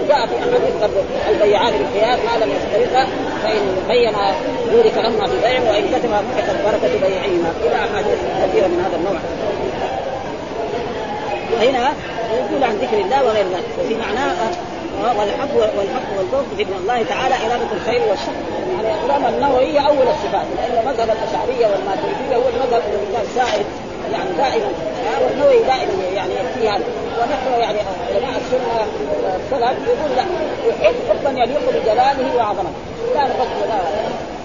[0.03, 0.73] وجاء في احاديث
[1.29, 3.07] البيعان بالخيار ما لم يشترطها
[3.43, 4.13] فإن بين
[4.71, 7.53] بورك لهما في بيع وإن كتبها محقت بركه بيعهما.
[7.65, 9.19] إلى أحاديث كثيرة من هذا النوع.
[11.53, 11.93] وهنا
[12.39, 13.69] يقول عن ذكر الله وغير ذلك.
[13.79, 14.35] وفي معناه
[15.19, 18.37] والحق والحق والبغض في ابن الله تعالى اراده الخير والشر.
[18.83, 23.65] يعني الامام النووي أول الصفات لأن مذهب الأشعرية والماتريدية هو المذهب الذي سائد
[24.13, 24.71] يعني دائما
[25.23, 26.83] والنووي دائما يعني يكفي هذا.
[27.19, 27.79] ونحن يعني
[28.15, 28.85] علماء السنة
[29.35, 30.25] السلف يقول لا
[30.69, 32.73] يحب حبا يليق بجلاله وعظمته.
[33.15, 33.33] لا لا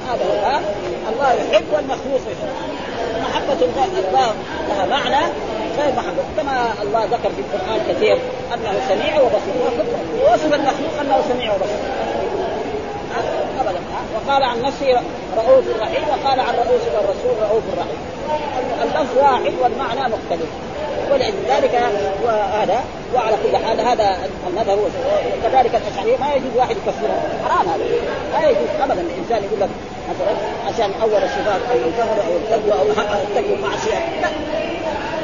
[0.09, 0.61] هذا هو
[1.13, 2.49] الله يحب والمخلوق يحب.
[3.21, 3.61] محبة
[4.09, 4.35] الله
[4.69, 5.33] لها معنى
[5.79, 8.19] غير محبة كما الله ذكر في القرآن كثير
[8.55, 9.55] أنه سميع وبصير.
[10.23, 11.79] ووصف المخلوق أنه سميع وبصير.
[13.61, 13.81] ابدا.
[14.15, 15.01] وقال عن نفسه
[15.37, 18.01] رؤوف رحيم وقال عن رؤوس الرسول رؤوف رحيم.
[18.83, 20.51] اللفظ واحد والمعنى مختلف.
[21.13, 21.83] ولذلك
[22.25, 22.81] وهذا
[23.15, 26.17] وعلى كل حال هذا المذهب وكذلك الأشعرية.
[26.17, 27.85] ما يجوز واحد يكفرهم حرام هذا.
[28.33, 29.01] لا يجوز ابدا.
[29.01, 29.69] الإنسان يقول لك
[30.11, 30.37] مثلا
[30.69, 32.87] عشان أول الصفات أو الجهل أو التقوى أو
[33.23, 34.21] التقوى معصية.
[34.23, 34.29] لا.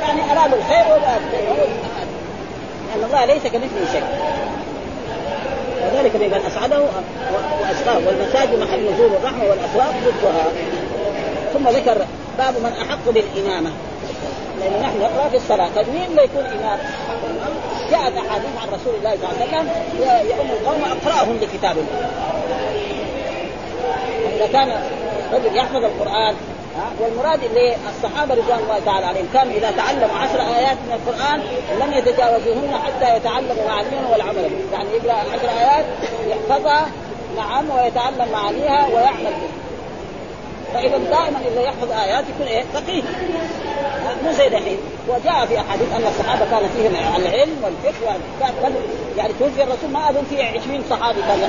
[0.08, 1.18] يعني ارادوا الخير ولا
[2.88, 4.04] لأن الله ليس كمثله شيء.
[5.84, 10.44] وذلك بما اسعده واشقاه والمساجد محل نزول الرحمة والأسواق ضدها
[11.54, 12.06] ثم ذكر
[12.38, 13.70] باب من أحق بالإمامة.
[14.60, 15.68] لأن نحن نقرأ في الصلاة.
[15.76, 16.78] طيب مين اللي يكون إمام؟
[17.90, 19.68] جاءت أحاديث عن رسول الله صلى الله عليه وسلم
[20.30, 22.10] يؤم القوم أقرأهم لكتاب الله.
[24.36, 24.82] إذا كان
[25.32, 26.34] رجل يحفظ القرآن
[27.00, 31.40] والمراد اللي الصحابة رضوان الله تعالى عليهم كانوا إذا تعلموا عشر آيات من القرآن
[31.80, 35.84] لم يتجاوزوهن حتى يتعلموا معانيهن والعمل يعني يقرأ عشر آيات
[36.28, 36.86] يحفظها
[37.36, 39.48] نعم ويتعلم معانيها ويعمل بها.
[40.74, 43.02] فإذا دائما إذا يحفظ آيات يكون إيه؟ فقيه.
[44.24, 48.16] مو زي دحين وجاء في أحاديث أن الصحابة كان فيهم العلم والفقه
[49.16, 51.40] يعني توفي الرسول ما أظن في 20 صحابي كان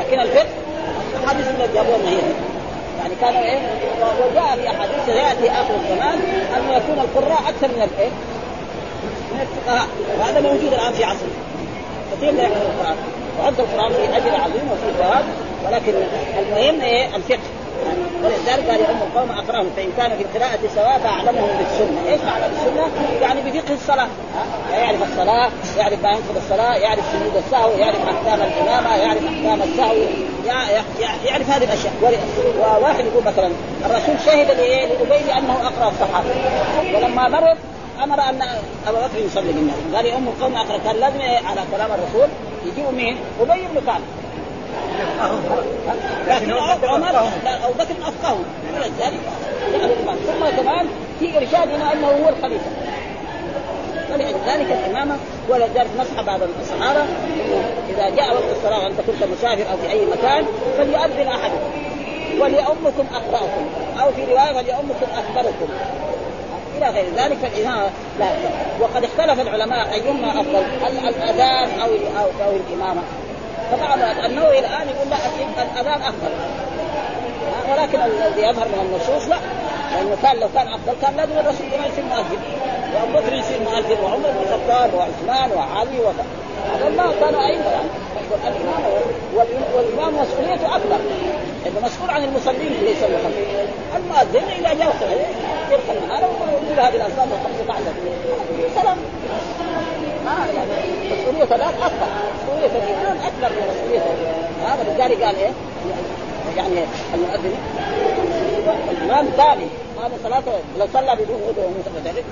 [0.00, 0.46] لكن الفقه
[1.24, 2.18] احاديث من جابوها هي
[3.08, 3.58] يعني كانوا إيه؟
[4.30, 6.18] وجاء في احاديث سياتي آخر الزمان
[6.56, 8.10] ان يكون القراء أكثر من الإيه؟
[9.32, 9.88] من الفقهاء.
[10.18, 11.38] وهذا موجود الآن في عصرنا.
[12.16, 12.96] كثير لا يحفظ القرآن.
[13.40, 15.24] وحفظ القرآن في اجر عظيم وفي ثواب
[15.66, 15.92] ولكن
[16.38, 17.38] المهم إيه؟ الفقه.
[18.24, 22.90] ولذلك قال يؤم القوم أقرأهم فإن كان في القراءة سواء فأعلمهم بالسنة، إيش معنى بالسنه؟
[23.20, 24.08] يعني بفقه الصلاة،
[24.72, 29.94] يعرف الصلاة، يعرف ما ينقض الصلاة، يعرف سجود السهو، يعرف أحكام الإمامة، يعرف أحكام السهو،
[31.24, 31.92] يعرف هذه الأشياء،
[32.60, 33.50] وواحد يقول مثلا
[33.86, 36.28] الرسول شهد لابي بانه أقرأ الصحابة،
[36.94, 37.56] ولما مرض
[38.02, 38.42] أمر أن
[38.88, 42.28] أبا بكر يصلي بالناس، قال يؤم القوم أقرأ، كان لازم على كلام الرسول.
[42.66, 44.00] يجيبوا مين؟ أبي بن كعب.
[46.28, 46.52] لكن
[46.84, 47.28] عمر
[47.64, 48.38] ابو بكر افقهه
[48.74, 49.20] ولذلك
[50.26, 50.86] ثم كمان
[51.20, 52.70] في إرشاد هنا أنه هو الخليفة.
[54.12, 55.16] ولذلك الامامه
[55.48, 57.04] ولذلك نصح بعض الصحابه
[57.88, 60.44] إذا جاء وقت الصلاة وأنت كنت مسافر أو في أي مكان
[60.78, 61.88] فليؤذن أحدكم.
[62.40, 63.66] وليؤمكم اقراكم
[64.00, 65.68] أو في رواية فليؤمكم اكبركم
[66.76, 68.26] إلى غير ذلك فالامامه لا
[68.80, 70.62] وقد اختلف العلماء أيهما أفضل
[71.08, 71.88] الأذان أو
[72.20, 73.02] أو, أو الإمامة.
[73.70, 75.16] فبعض النووي الآن يقول لا
[75.62, 76.30] الأذان أفضل.
[77.70, 79.38] ولكن الذي يظهر من النصوص لا.
[79.94, 82.38] لأنه كان لو كان أفضل كان لازم الرسول كمان يصير مؤذن
[82.94, 86.08] وأبو بكر يصير مؤذن وعمر بن الخطاب وعثمان وعلي و
[86.72, 87.88] هذا ما كانوا ائمه يعني
[88.46, 88.82] الإمام
[89.74, 90.96] والإمام مسؤوليته أكبر.
[91.66, 94.94] انه مسؤول عن المصلين اللي يصلوا خلفه المؤذن إذا جاء
[95.70, 97.94] يرفع النهار ويقول هذه الالفاظ والخمسه تعلم
[98.74, 98.98] سلام.
[101.12, 102.06] مسؤولية ثلاث أكبر
[102.42, 104.10] مسؤولية الإمام أكبر من مسؤوليته
[104.66, 105.50] هذا بالتالي قال إيه؟
[106.56, 107.54] يعني المؤذن
[108.90, 109.66] الإمام ثاني
[110.02, 110.42] هذا صلاة
[110.78, 112.24] لو صلى بدون وضوء ومتفرد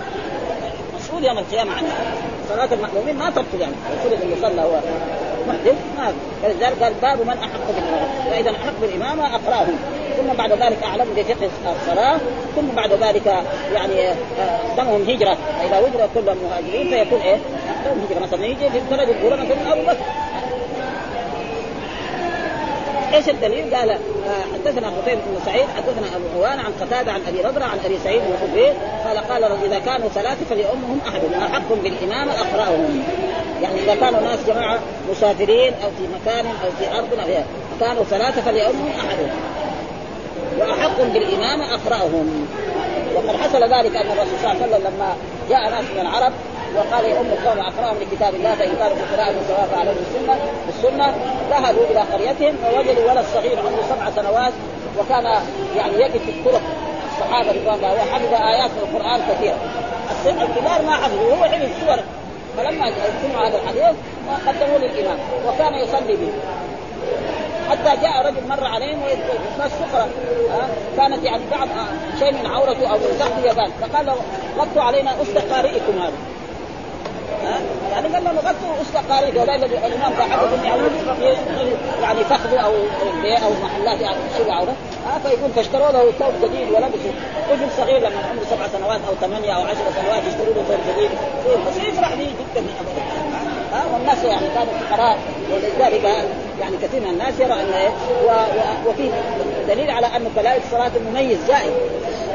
[0.96, 1.88] مسؤول يوم القيامة عنه
[2.48, 4.80] صلاة المأمومين ما تبطل يعني المفروض اللي صلى هو
[5.48, 9.78] محدث ما فلذلك قال باب من أحق بالإمامة فإذا أحق بالإمامة أقراهم
[10.16, 11.50] ثم بعد ذلك أعلم بفقه
[11.82, 12.18] الصلاة
[12.56, 13.26] ثم بعد ذلك
[13.74, 14.14] يعني
[14.76, 15.36] دمهم هجرة.
[15.58, 17.36] فإذا وجد كلهم مهاجرين فيكون إيه؟
[17.84, 18.20] دمهم هجرة.
[18.22, 20.04] مثلا يجي في البلد الاولى مثلا أبو بكر.
[23.14, 23.98] إيش الدليل؟ قال
[24.54, 28.22] حدثنا قتيبة بن سعيد حدثنا أبو عوان عن قتادة عن أبي نضره عن أبي سعيد
[28.22, 28.72] الخدري
[29.04, 33.02] قال قال إذا كانوا ثلاثة فليؤمهم أحد احق بالإمامة أقرأهم.
[33.62, 34.78] يعني إذا كانوا ناس جماعة
[35.10, 37.44] مسافرين أو في مكان أو في أرض أو
[37.80, 39.30] كانوا ثلاثة فليؤمهم احدهم
[40.58, 42.46] واحق بالإمامة أقرأهم.
[43.14, 45.16] وقد حصل ذلك أن الرسول صلى الله عليه وسلم لما
[45.50, 46.32] جاء ناس من العرب
[46.76, 51.14] وقال يا أم القوم أقرأهم لكتاب الله فإن كانوا قراءة سواء فعليهم السنة بالسنه
[51.50, 54.52] ذهبوا إلى قريتهم فوجدوا ولد صغير عمره سبع سنوات
[54.98, 55.24] وكان
[55.76, 56.62] يعني يقف في الطرق
[57.12, 59.56] الصحابة رضوان الله وحفظ آيات من القرآن كثيرة.
[60.42, 61.98] الكبار ما حفظوا هو حفظ سور
[62.56, 62.92] فلما
[63.22, 63.96] سمعوا هذا الحديث
[64.46, 66.32] قدموه للإمام وكان يصلي به.
[67.70, 69.00] حتى جاء رجل مر عليهم
[69.58, 70.08] ناس فقراء
[70.96, 71.68] كانت يعني بعض
[72.18, 74.12] شيء من عورته أو من تحت يبان فقال
[74.58, 76.12] غطوا علينا أسد قارئكم هذا.
[77.90, 79.40] يعني قال لهم غطوا أسد قارئكم.
[79.40, 80.82] ولا الإمام قاعدكم يعني
[82.02, 82.72] يعني فخذوا أو
[83.24, 84.74] أو محلات يعني شيء عورة.
[85.22, 87.10] فيقول فاشتروا له ثوب جديد ولبسوا
[87.50, 91.10] طفل صغير لما عمره سبع سنوات أو ثمانية أو عشر سنوات يشتروا له ثوب جديد.
[91.66, 92.66] بس يفرح به جدا
[93.72, 95.18] ها والناس يعني كانوا فقراء
[95.52, 96.04] ولذلك
[96.60, 97.90] يعني كثير من الناس يرى أن إيه
[98.86, 99.10] وفي
[99.68, 101.72] دليل على أن كذلك صلاه المميز جائز.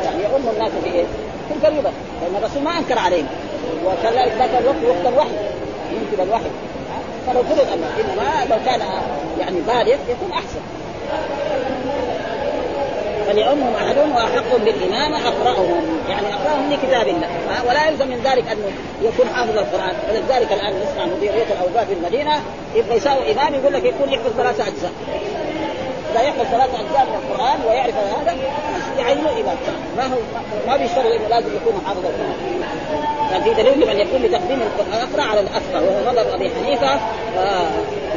[0.03, 1.03] يعني يؤم الناس في إيه؟
[1.49, 1.89] في الفريضه
[2.21, 3.27] لأن الرسول ما أنكر عليهم.
[3.85, 5.35] وكذلك ذاك الوقت وقت الوحي
[5.91, 6.49] يمكن الوحي.
[7.27, 8.81] فلو فرض انه إنما لو كان
[9.39, 10.61] يعني بالغ يكون أحسن.
[13.31, 15.99] فليؤمهم احدهم واحق بالإمامة أقرأهم.
[16.09, 17.29] يعني أقرأهم لكتاب الله.
[17.67, 19.95] ولا يلزم من ذلك انه يكون حافظ القرآن.
[20.09, 22.41] ولذلك الآن نسمع مديريه الأوقاف في المدينة
[22.75, 24.91] يبغى يساوي إمام يقول لك يكون يحفظ ثلاثة أجزاء.
[26.11, 28.35] إذا يحفظ ثلاث أجزاء من القرآن ويعرف هذا
[28.99, 29.57] يعينه امام
[29.97, 30.17] ما هو؟
[30.67, 32.35] ما بيشترط انه لازم يكون حافظ القرآن.
[33.31, 34.61] كان في دليل لمن يكون بتقديم
[34.93, 36.99] الاقرا على الأفقه وهو مذهب أبي حنيفة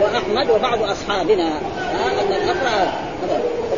[0.01, 1.53] وأحمد وبعض أصحابنا.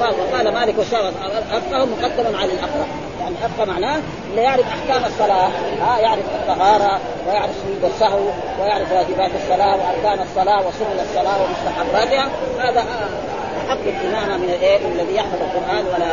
[0.05, 2.87] وقال مالك والشافعي الافقه مقدم على الاقرا
[3.21, 5.49] يعني افقه معناه اللي يعرف أحكام الصلاة.
[5.81, 8.21] ها يعرف الطهارة ويعرف سجود السهو
[8.61, 12.29] ويعرف واجبات الصلاة وأركان الصلاة وسنن الصلاة ومستحباتها.
[12.59, 12.85] هذا
[13.69, 15.85] حق الإمامة من الإيه؟ الذي يحفظ القرآن.
[15.87, 16.13] ولا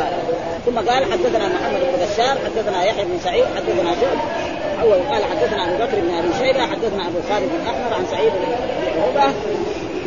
[0.66, 4.18] ثم قال حدثنا محمد بن بشار حدثنا يحيى بن سعيد حدثنا شعب
[4.82, 8.32] أول قال حدثنا أبو بكر بن أبي شيبة حدثنا أبو خالد بن أحمر عن سعيد
[8.32, 8.54] بن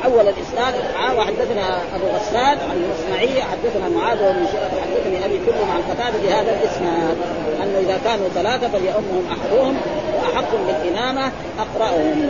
[0.07, 0.75] أول الإسناد
[1.19, 4.47] وحدثنا أبو غسان عن الاصمعي حدثنا معاذ بن
[4.83, 7.16] حدثني أبي كلهم عن قتادة بهذا الإسناد
[7.62, 9.77] أنه إذا كانوا ثلاثة فليؤمهم أحدهم
[10.19, 12.29] وأحق بالإمامة أقرأهم.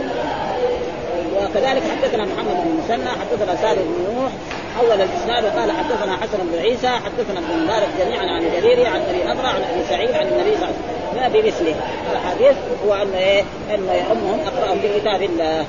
[1.37, 4.31] وكذلك حدثنا محمد بن مسنى حدثنا سالم بن نوح
[4.79, 9.23] أول الإسناد وقال حدثنا حسن بن عيسى حدثنا ابن مبارك جميعا عن جرير عن أبي
[9.23, 11.41] نضرة عن أبي سعيد عن النبي صلى الله عليه وسلم.
[11.41, 11.75] بمثله
[12.11, 13.41] الحديث هو أن إيه؟
[13.73, 15.65] أن يؤمهم أقرأهم بكتاب الله.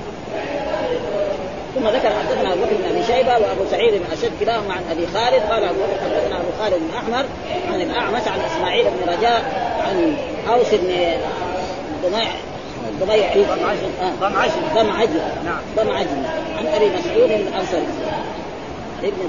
[1.79, 5.07] ثم ذكر حدثنا ابو بكر بن أبي شيبة وأبو سعيد بن أشد كلاهما عن أبي
[5.07, 7.27] خالد قال أبو بكر حدثنا ابو خالد بن أحمر
[7.73, 9.43] عن الأعمش عن إسماعيل بن رجاء
[9.87, 10.17] عن
[10.49, 10.95] أوس بن
[12.03, 12.29] ضميع
[13.01, 13.33] ضميع
[14.21, 15.61] ضمعجن ضمعجن نعم.
[15.77, 16.25] ضمعجن
[16.59, 17.87] عن أبي مسعود الأنصاري.
[19.03, 19.23] ابن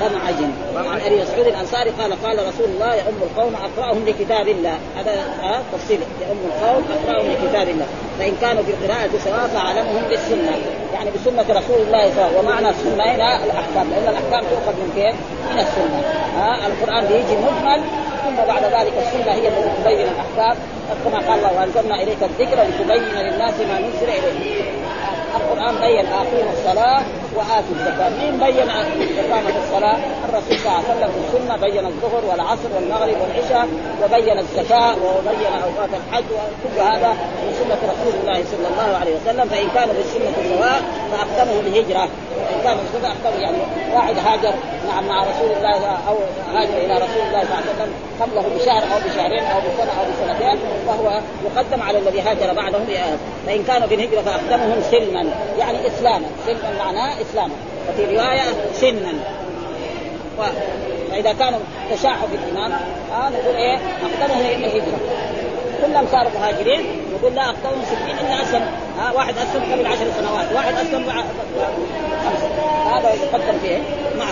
[0.00, 4.78] ضم عجن عن أبي مسعود الأنصاري قال قال رسول الله يؤم القوم أقرأهم لكتاب الله.
[4.96, 6.00] هذا آه تفصيل.
[6.20, 7.86] يؤم القوم أقرأهم لكتاب الله.
[8.18, 10.56] فإن كانوا في القراءه سواء فأعلمهم بالسنة.
[10.94, 12.38] يعني بسنة رسول الله صلى الله عليه وسلم.
[12.38, 13.90] ومعنى السنة هنا الأحكام.
[13.90, 15.16] لأن الأحكام تؤخذ من كيف؟
[15.52, 15.98] من السنة.
[16.38, 17.80] آه القرآن بيجي مجمل
[18.24, 20.56] ثم بعد ذلك السنة هي التي تبين الأحكام.
[21.04, 24.77] كما قال الله وأنزلنا إليك الذكر لتبين للناس ما نزل اليهم
[25.58, 27.02] القرآن بين اقيموا الصلاة
[27.36, 32.24] واتوا الزكاة، مين بين اقامه الصلاة؟ الرسول صلى الله عليه وسلم في السنة بين الظهر
[32.30, 33.68] والعصر والمغرب والعشاء
[34.02, 37.10] وبين الزكاة وبين أوقات الحج وكل هذا
[37.42, 42.60] من سنة رسول الله صلى الله عليه وسلم فإن كانوا بالسنة سواء فأقدمه الهجره ان
[42.64, 43.56] كانوا بالسنه اقدموا يعني
[43.94, 44.54] واحد هاجر
[44.88, 46.16] مع مع رسول الله أو
[46.54, 50.04] هاجر إلى رسول الله صلى الله عليه وسلم قبله بشهر أو بشهرين أو بسنة أو
[50.10, 52.78] بسنتين فهو يقدم على الذي هاجر بعده
[53.46, 55.26] فإن كانوا بالهجره فأقدمهم سلما.
[55.58, 56.26] يعني إسلاما.
[56.46, 57.54] سلما معناه إسلاما.
[57.88, 58.42] وفي رواية
[58.72, 59.12] سنا.
[60.38, 60.42] و...
[61.10, 61.58] فإذا كانوا
[61.90, 62.72] تشاحوا بالامام
[63.12, 64.98] آه نقول إيه؟ أقدمهم الهجره
[65.86, 66.80] كلهم صاروا مهاجرين
[67.14, 68.87] نقول لا أقدمهم سبعين إلا أسلم.
[68.98, 71.24] ها واحد اسلم قبل عشر سنوات واحد اسلم بعد
[72.92, 73.78] هذا يقدم فيه
[74.18, 74.24] مع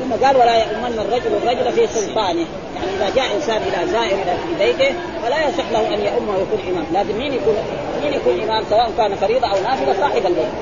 [0.00, 2.46] ثم قال ولا يؤمن الرجل الرجل في سلطانه.
[2.74, 6.60] يعني إذا جاء إنسان إلى زائر إلى في بيته فلا يصح له أن يؤمه ويكون
[6.70, 6.84] إمام.
[6.92, 7.54] لازم مين يكون
[8.02, 10.52] مين يكون إمام سواء كان فريضة أو نافلة صاحب البيت.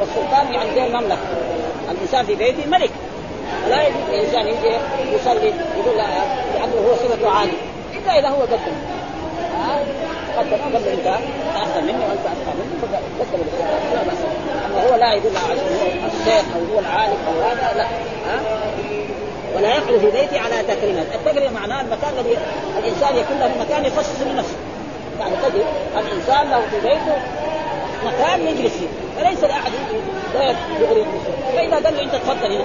[0.00, 1.18] والسلطان يعني زي المملكه
[1.90, 2.90] الإنسان في بيته ملك.
[3.70, 4.76] لا يجوز الانسان يجي
[5.12, 7.52] يصلي يقول لعله هو صفته عالي
[7.94, 8.76] إلا إذا هو قدم.
[10.38, 11.06] قدم قبل انت
[11.56, 13.44] احسن مني وانت احسن مني فقدم
[13.94, 14.18] لا باس
[14.66, 17.84] اما هو لا عشان هو الشيخ أو هو العالم أو هذا لا
[18.26, 18.40] ها
[19.56, 22.36] ولا يقعد في بيتي على تكريمه، التكريم معناه المكان الذي
[22.78, 24.56] الانسان يكون له مكان يخصص لنفسه.
[25.20, 25.64] يعني تجد
[25.96, 27.16] الانسان له في بيته
[28.04, 29.72] مكان يجلس فيه، فليس لاحد
[30.80, 31.04] يغري
[31.54, 32.64] فاذا قال له انت تفضل هنا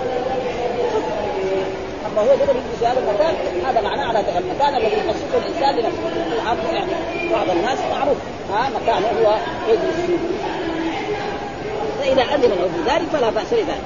[2.12, 6.74] أما هو يجلس في هذا المكان هذا معناه على المكان الذي يخصصه الإنسان لنفسه.
[6.74, 6.92] يعني
[7.32, 8.18] بعض الناس معروف.
[8.54, 9.36] ها مكانه هو
[9.70, 10.18] يجلس فيه
[12.00, 13.82] فإذا أذن له بذلك فلا بأس بذلك.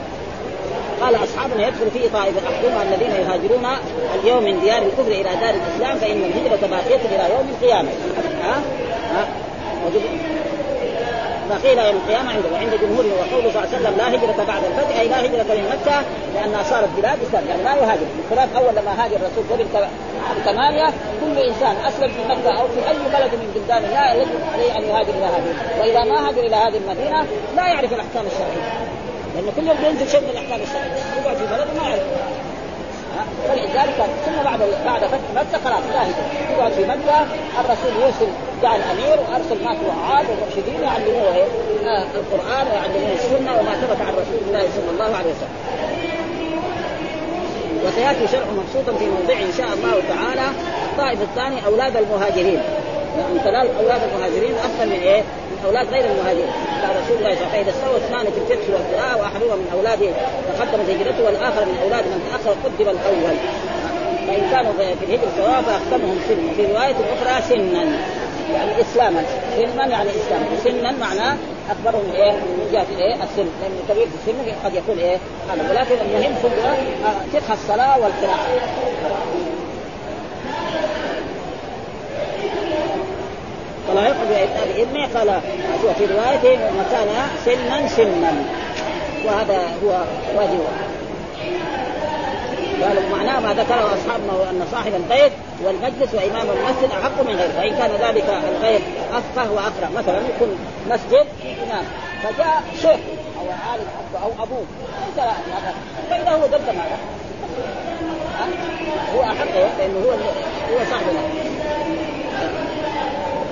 [1.01, 3.67] قال أصحابنا يدخل فيه طائفة احدهم الذين يهاجرون
[4.15, 7.89] اليوم من ديار الكفر إلى دار الإسلام فإن الهجرة باقية إلى يوم القيامة.
[8.43, 8.62] ها؟
[9.15, 9.27] ها؟
[11.49, 14.99] فقيل يوم القيامة عنده وعند جمهوره وقوله صلى الله عليه وسلم لا هجرة بعد الفتح
[14.99, 16.01] أي لا هجرة من مكة
[16.36, 17.43] لأنها صارت بلاد إسلام.
[17.49, 18.06] يعني لا يهاجر.
[18.19, 19.65] بخلاف أول لما هاجر الرسول قبل
[20.45, 20.88] ثمانية
[21.21, 24.84] كل إنسان أسلم في مكة أو في أي بلد من بلدان الله يجب عليه أن
[24.84, 25.53] يهاجر إلى هذه.
[25.79, 27.25] وإذا ما هاجر إلى هذه المدينة
[27.56, 28.65] لا يعرف الأحكام الشرعية.
[29.36, 31.21] لأنه كل يوم بينزل شيء من الأحكام الشرعية.
[31.21, 32.03] يقعد في بلد ما يعرف.
[33.47, 36.04] فلذلك ثم بعد بعد فتح مكة خلاص لا
[36.56, 37.26] يقعد في مكة
[37.60, 38.28] الرسول يرسل
[38.62, 41.43] جاء الأمير وأرسل ناس وعاد ومرشدين يعلموه إيه
[41.88, 45.53] آه القرآن ويعلموه السنة وما ثبت عن رسول الله صلى الله عليه وسلم.
[47.86, 50.47] وسيأتي شرح مبسوطا في موضع إن شاء الله تعالى
[50.91, 52.61] الطائف الثاني أولاد المهاجرين
[53.20, 55.22] يعني ثلاث أولاد المهاجرين أفضل من إيه؟
[55.66, 56.51] أولاد غير المهاجرين.
[56.82, 60.11] قال رسول الله صلى الله عليه وسلم اثنان في الفقه والقراءه وأحدهما من أولاده
[60.49, 63.38] تقدمت هجرته والآخر من أولاد من تأخر قدم الأول.
[64.28, 67.84] فإن كانوا في الهجرة سواء فأقدمهم سنا في رواية أخرى سنا.
[68.53, 69.24] يعني إسلاما.
[69.57, 71.38] سنا يعني اسلاما سنا معناه
[71.70, 73.47] أكبرهم إيه؟ من جهه إيه السن.
[73.61, 75.18] لأن الكبير في السن قد يكون إيه؟
[75.49, 75.70] هذا.
[75.70, 76.49] ولكن المهم في
[77.39, 78.47] فقه الصلاة والقراءة.
[83.93, 85.19] فلا يقضي بإذنه.
[85.19, 85.41] قال
[85.97, 87.07] في رواية وكان
[87.45, 88.33] سنا سنا.
[89.25, 90.03] وهذا هو
[90.35, 90.59] واجب.
[92.83, 95.31] قال معناه ما ذكره اصحابنا أن صاحب البيت
[95.63, 98.25] والمجلس وإمام المسجد أحق من غيره فإن كان ذلك
[98.55, 98.81] الغير
[99.13, 100.57] أفقه واقرا مثلا يكون
[100.89, 101.27] مسجد
[101.63, 101.85] إمام.
[102.23, 102.99] فجاء شيخ
[103.39, 103.85] أو عالم
[104.23, 104.65] أو أبوه.
[106.09, 106.97] فاذا هو ضد هذا
[109.15, 109.45] هو احق
[109.79, 110.11] لأنه هو
[110.73, 111.05] هو صاحب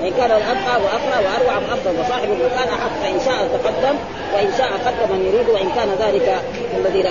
[0.07, 2.91] ان كان الابقى وأقرأ وأروع أفضل وصاحب المكان أحق.
[3.03, 3.95] فإن شاء تقدم
[4.33, 6.41] وإن شاء قدم من يريد وإن كان ذلك
[6.77, 7.03] الذي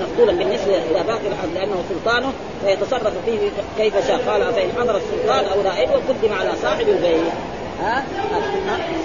[0.00, 2.32] مقتولا بالنسبة إلى باقي الحد لأنه سلطانه
[2.64, 3.38] فيتصرف فيه
[3.78, 4.18] كيف شاء.
[4.28, 7.20] قال فإن حضر السلطان أو رائده قدم على صاحب البيت
[7.82, 8.04] ها؟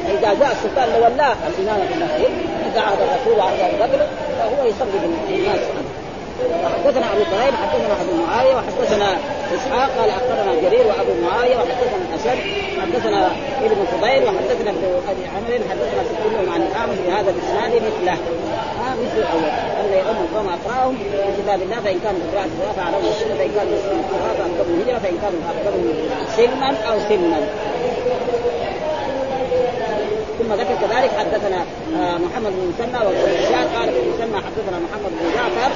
[0.07, 2.31] إذا جاء السلطان لو ولاه الإمامة في المسجد
[2.71, 4.07] إذا عهد الرسول وعهد أبو بكر
[4.39, 5.59] فهو يصلي بالناس.
[6.63, 9.17] وحدثنا أبو طيب حدثنا أبو معاوية وحدثنا
[9.55, 12.39] إسحاق قال أخبرنا جرير وأبو معاوية وحدثنا الأسد
[12.81, 13.27] حدثنا
[13.65, 18.17] ابن فضيل وحدثنا ابن أبي عمرو حدثنا كلهم عن الاعمش بهذا الإسناد مثله.
[18.79, 19.51] ها مثل الأول.
[19.79, 20.97] ان يؤم القوم أقراهم
[21.37, 25.17] كتاب الله فإن كانوا بقراءه الصلاه فعليهم السنة فإن كانوا يسلمون القراءه فاكثرهم الهجرة فإن
[25.23, 25.83] كانوا اكثرهم
[26.37, 27.39] سنا أو سنا.
[30.39, 31.65] ثم ذكر كذلك حدثنا
[31.99, 35.71] آه، محمد بن مسنى والرجال قال في مسنى حدثنا محمد بن جعفر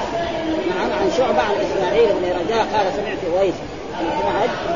[0.68, 3.54] نعم عن شعبة عن إسماعيل بن رجاء قال سمعت اويس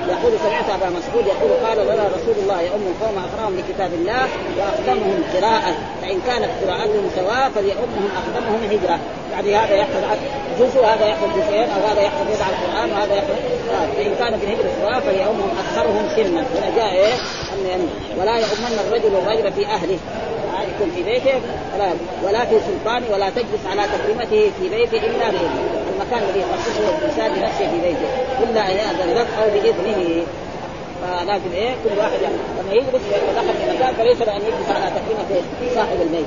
[0.09, 5.23] يقول سمعت أبا مسعود يقول قال لنا رسول الله يؤم القوم أقراهم لكتاب الله واقدمهم
[5.35, 8.99] قراءة فإن كانت قراءتهم سواء فليؤمهم اقدمهم هجرة.
[9.33, 10.03] يعني هذا يحفظ
[10.61, 13.35] جزء وهذا يحفظ جزئين أو هذا يحفظ يدع القرآن وهذا يحفظ
[13.97, 16.41] فإن كان في الهجرة سواء فليؤمهم أكثرهم سنا.
[16.41, 17.15] هنا جاء إيه؟
[18.21, 19.99] ولا يؤمن الرجل الرجل في أهله.
[20.75, 21.41] يكون في بيته
[22.25, 25.78] ولا في سلطانه ولا تجلس على تكريمته في بيته إلا بإذنه.
[25.99, 28.09] المكان الذي يخصصه الإنسان بنفسه في بيته.
[28.43, 30.27] الا ان ياذن لك أو بإذنه.
[31.03, 34.91] فلازم إيه كل واحد يعني لما يجلس ودخل في مكان فليس له ان يجلس على
[34.91, 35.43] تكريمه
[35.75, 36.27] صاحب البيت.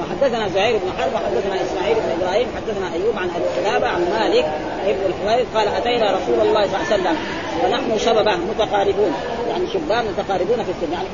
[0.00, 4.44] وحدثنا زهير بن حرب وحدثنا إسماعيل بن إبراهيم حدثنا أيوب عن أبي قلابه عن مالك
[4.86, 7.16] ابن الحويرث قال أتينا رسول الله صلى الله عليه وسلم
[7.64, 9.12] ونحن شببه متقاربون.
[9.48, 10.92] يعني شبان متقاربون في السن.
[10.92, 11.08] يعني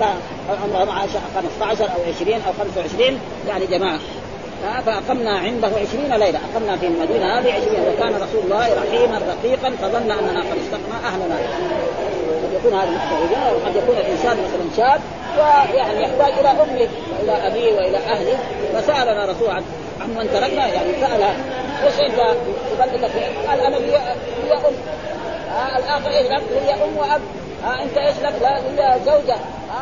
[0.65, 0.89] عمرهم
[1.59, 3.19] 15 أو 20 أو 25
[3.49, 3.99] يعني جماعة.
[4.87, 6.39] فأقمنا عنده عشرين ليلة.
[6.55, 7.81] أقمنا في المدينة هذه عشرين.
[7.81, 11.37] وكان رسول الله رحيما رقيقا فظن أننا قد اشتقنا أهلنا.
[12.43, 15.01] قد يكون هذا محتاج وقد يكون الإنسان مثلا شاب
[15.39, 16.89] ويعني يحتاج إلى أمه
[17.19, 18.39] والى أبيه وإلى أهله.
[18.75, 19.63] فسألنا رسول عن
[20.09, 21.23] من تركنا يعني سأل
[21.85, 22.37] إيش أنت؟
[22.71, 23.11] تبلغك
[23.49, 24.17] قال أنا لي أم.
[25.53, 26.27] آه الآخر إيش
[26.67, 27.21] لي أم وأب.
[27.65, 29.37] آه انت إيش لك؟ لا لي زوجة.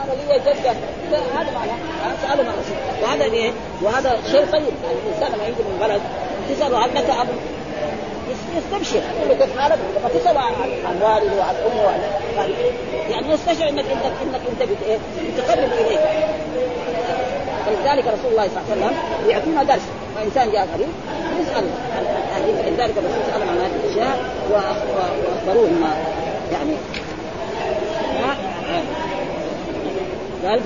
[0.05, 1.79] أنا لي جده هذا معناه.
[2.23, 3.51] سالوا الرسول وهذا إيه؟
[3.83, 4.73] وهذا شيء طيب.
[4.85, 6.01] يعني الإنسان لما يجي من بلد
[6.49, 7.29] تساله هل لك اب؟
[8.57, 9.03] يستبشر.
[9.23, 10.53] يقول كيف حالك؟ لما تسال عن
[11.03, 12.01] والده وعن أمه وعن
[13.11, 14.99] يعني يستشعر انك انك إنك أنت إيه؟
[15.35, 15.99] بتقرب إليه.
[17.67, 19.83] فلذلك رسول الله صلى الله عليه وسلم يعطينا درس.
[20.17, 20.89] فانسان جاء قريب
[21.41, 21.65] يسأل
[21.97, 24.19] عن لذلك الرسول سال عن هذه الأشياء
[24.51, 25.95] وأخبروه ما
[26.53, 26.77] يعني
[30.47, 30.61] قال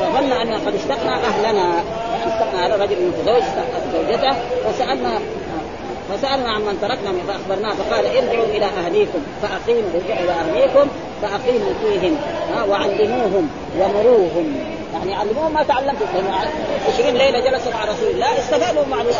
[0.00, 1.82] فظن أن قد اشتقنا أهلنا.
[2.10, 3.42] يعني اشتقنا على رجل متزوج
[3.92, 4.32] زوجته
[4.64, 5.20] فسالنا
[6.08, 10.88] فسألنا عن من تركنا فأخبرناه فقال ارجعوا إلى أهليكم فأقيموا ارجعوا إلى أهليكم
[11.22, 12.16] فأقيموا فيهم
[12.68, 14.54] وعلموهم ومروهم.
[14.94, 16.06] يعني علموهم ما تعلمتم.
[16.14, 16.50] لأنه
[16.94, 19.14] 20 ليلة جلسوا مع رسول الله استفادوا معلومات.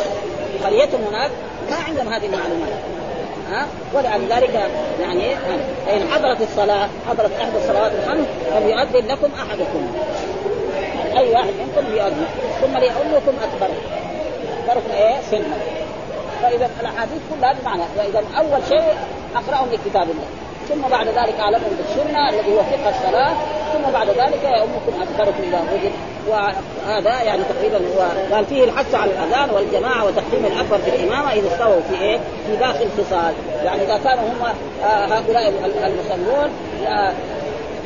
[0.64, 1.30] قريتهم هناك.
[1.70, 2.99] ما عندهم هذه المعلومات.
[3.51, 4.70] ها؟ ولذلك
[5.01, 5.36] يعني
[5.86, 9.92] فان حضرت الصلاه حضرت احدى الصلوات الخمس فليؤذن لكم أحدكم.
[11.18, 12.26] أي واحد منكم ليؤذن
[12.61, 13.74] ثم ليؤمكم أكبر.
[14.59, 15.57] اكبركم إيه؟ سنا
[16.42, 17.82] فإذا الأحاديث كلها بمعنى.
[17.96, 18.94] فاذا أول شيء
[19.36, 20.49] أقرأهم لكتاب الله.
[20.70, 23.32] ثم بعد ذلك اعلمهم بالسنة الذي هو فقه الصلاة
[23.72, 25.92] ثم بعد ذلك يؤمكم أكثركم اذا وجد
[26.28, 31.48] وهذا يعني تقريبا هو قال فيه الحث على الأذان والجماعة وتقديم الأكبر في الإمامة إذا
[31.52, 34.42] استووا في إيه؟ في باقي الخصال، يعني إذا كانوا هم
[34.82, 35.48] هؤلاء
[35.86, 36.50] المصلون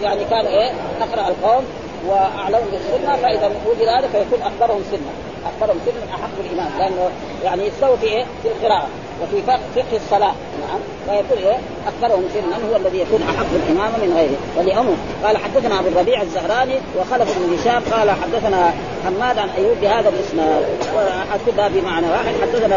[0.03, 1.65] يعني كان إيه؟ أقرأ القوم
[2.07, 7.11] واعلمهم بالسنة فإذا وجد هذا فيكون أكبرهم سنا، أكبرهم سنا أحق الإمام لأنه
[7.45, 8.89] يعني يستووا في إيه؟ في القراءة،
[9.25, 9.43] وفي
[9.77, 10.35] فقه الصلاة.
[10.69, 10.81] نعم.
[11.07, 11.59] فيكون إيه؟
[11.89, 14.39] اكبرهم سنا هو الذي يكون أحق الامامه من غيره.
[14.57, 14.95] ولامه
[15.25, 18.73] قال حدثنا أبو الربيع الزهراني وخلف بن هشام قال حدثنا
[19.05, 20.65] حماد عن أيوب بهذا الإسناد.
[20.95, 22.77] واكتبها بمعنى واحد حدثنا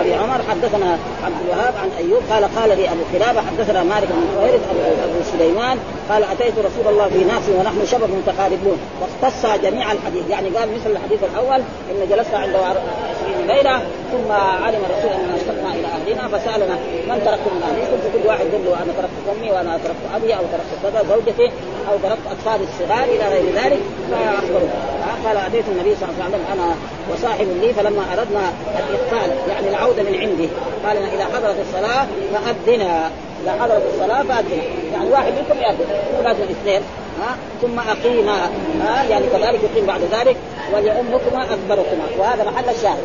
[0.00, 4.24] أبي عمر حدثنا عبد الوهاب عن أيوب قال قال لي أبو قلابه حدثنا مالك بن
[4.36, 4.60] خويرث
[5.04, 5.78] ابو سليمان
[6.10, 8.78] قال أتيت رسول الله في ناس ونحن شباب متقاربون.
[9.00, 10.30] واختص جميع الحديث.
[10.30, 11.60] يعني قال مثل الحديث الأول
[11.90, 12.76] إن جلسنا عند 20
[13.52, 13.78] ليله
[14.12, 14.32] ثم
[14.64, 16.74] علم الرسول أننا اشتقنا إلى أهلنا فسألنا
[17.08, 20.42] من تركتم من اهلكم فكل واحد يقول له أنا تركت أمي وأنا تركت أبي أو
[20.52, 21.52] تركت كذا زوجتي
[21.90, 23.80] أو تركت اطفالي الصغار إلى غير ذلك
[24.10, 24.70] فاخبروه
[25.24, 26.74] قال أتيت النبي صلى الله عليه وسلم أنا
[27.12, 30.48] وصاحب لي فلما أردنا الإقتال يعني العودة من عندي
[30.86, 33.10] قال اذا حضرت الصلاة فاذنا
[33.42, 35.86] اذا حضرت الصلاة فاذنا يعني واحد منكم ياذن
[36.24, 36.82] لازم اثنين
[37.20, 38.50] ها؟ ثم اقيما
[38.82, 40.36] ها؟ يعني كذلك يقيم بعد ذلك
[40.72, 42.04] ولامكما أكبركما.
[42.18, 43.02] وهذا محل الشاهد.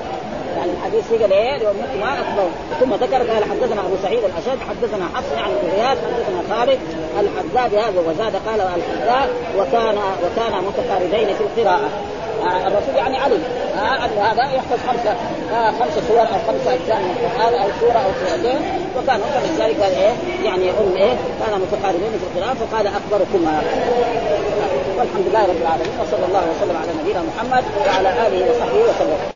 [0.57, 2.47] يعني الحديث قال إيه لامكما أكبر.
[2.79, 6.79] ثم ذكر قال حدثنا أبو سعيد الاشد حدثنا حفص بن غياث حدثنا خالد
[7.19, 11.89] الحذاء بهذا وزاد قال الحذاء وكان وكان متقاربين في القراءة.
[12.43, 13.43] آه الرسول يعني علم.
[13.77, 15.15] آه أن هذا يحفظ خمسه
[15.53, 18.59] آه خمسة سور أو خمسة أجزاء من القرآن أو سورة أو سورتين.
[18.97, 23.61] وكان من ذلك قال إيه؟ يعني أم إيه؟ كان متقاربين في القراءة فقال اكبركما
[24.97, 29.34] والحمد لله رب العالمين وصلى الله وسلم على نبينا محمد وعلى آله وصحبه وسلم.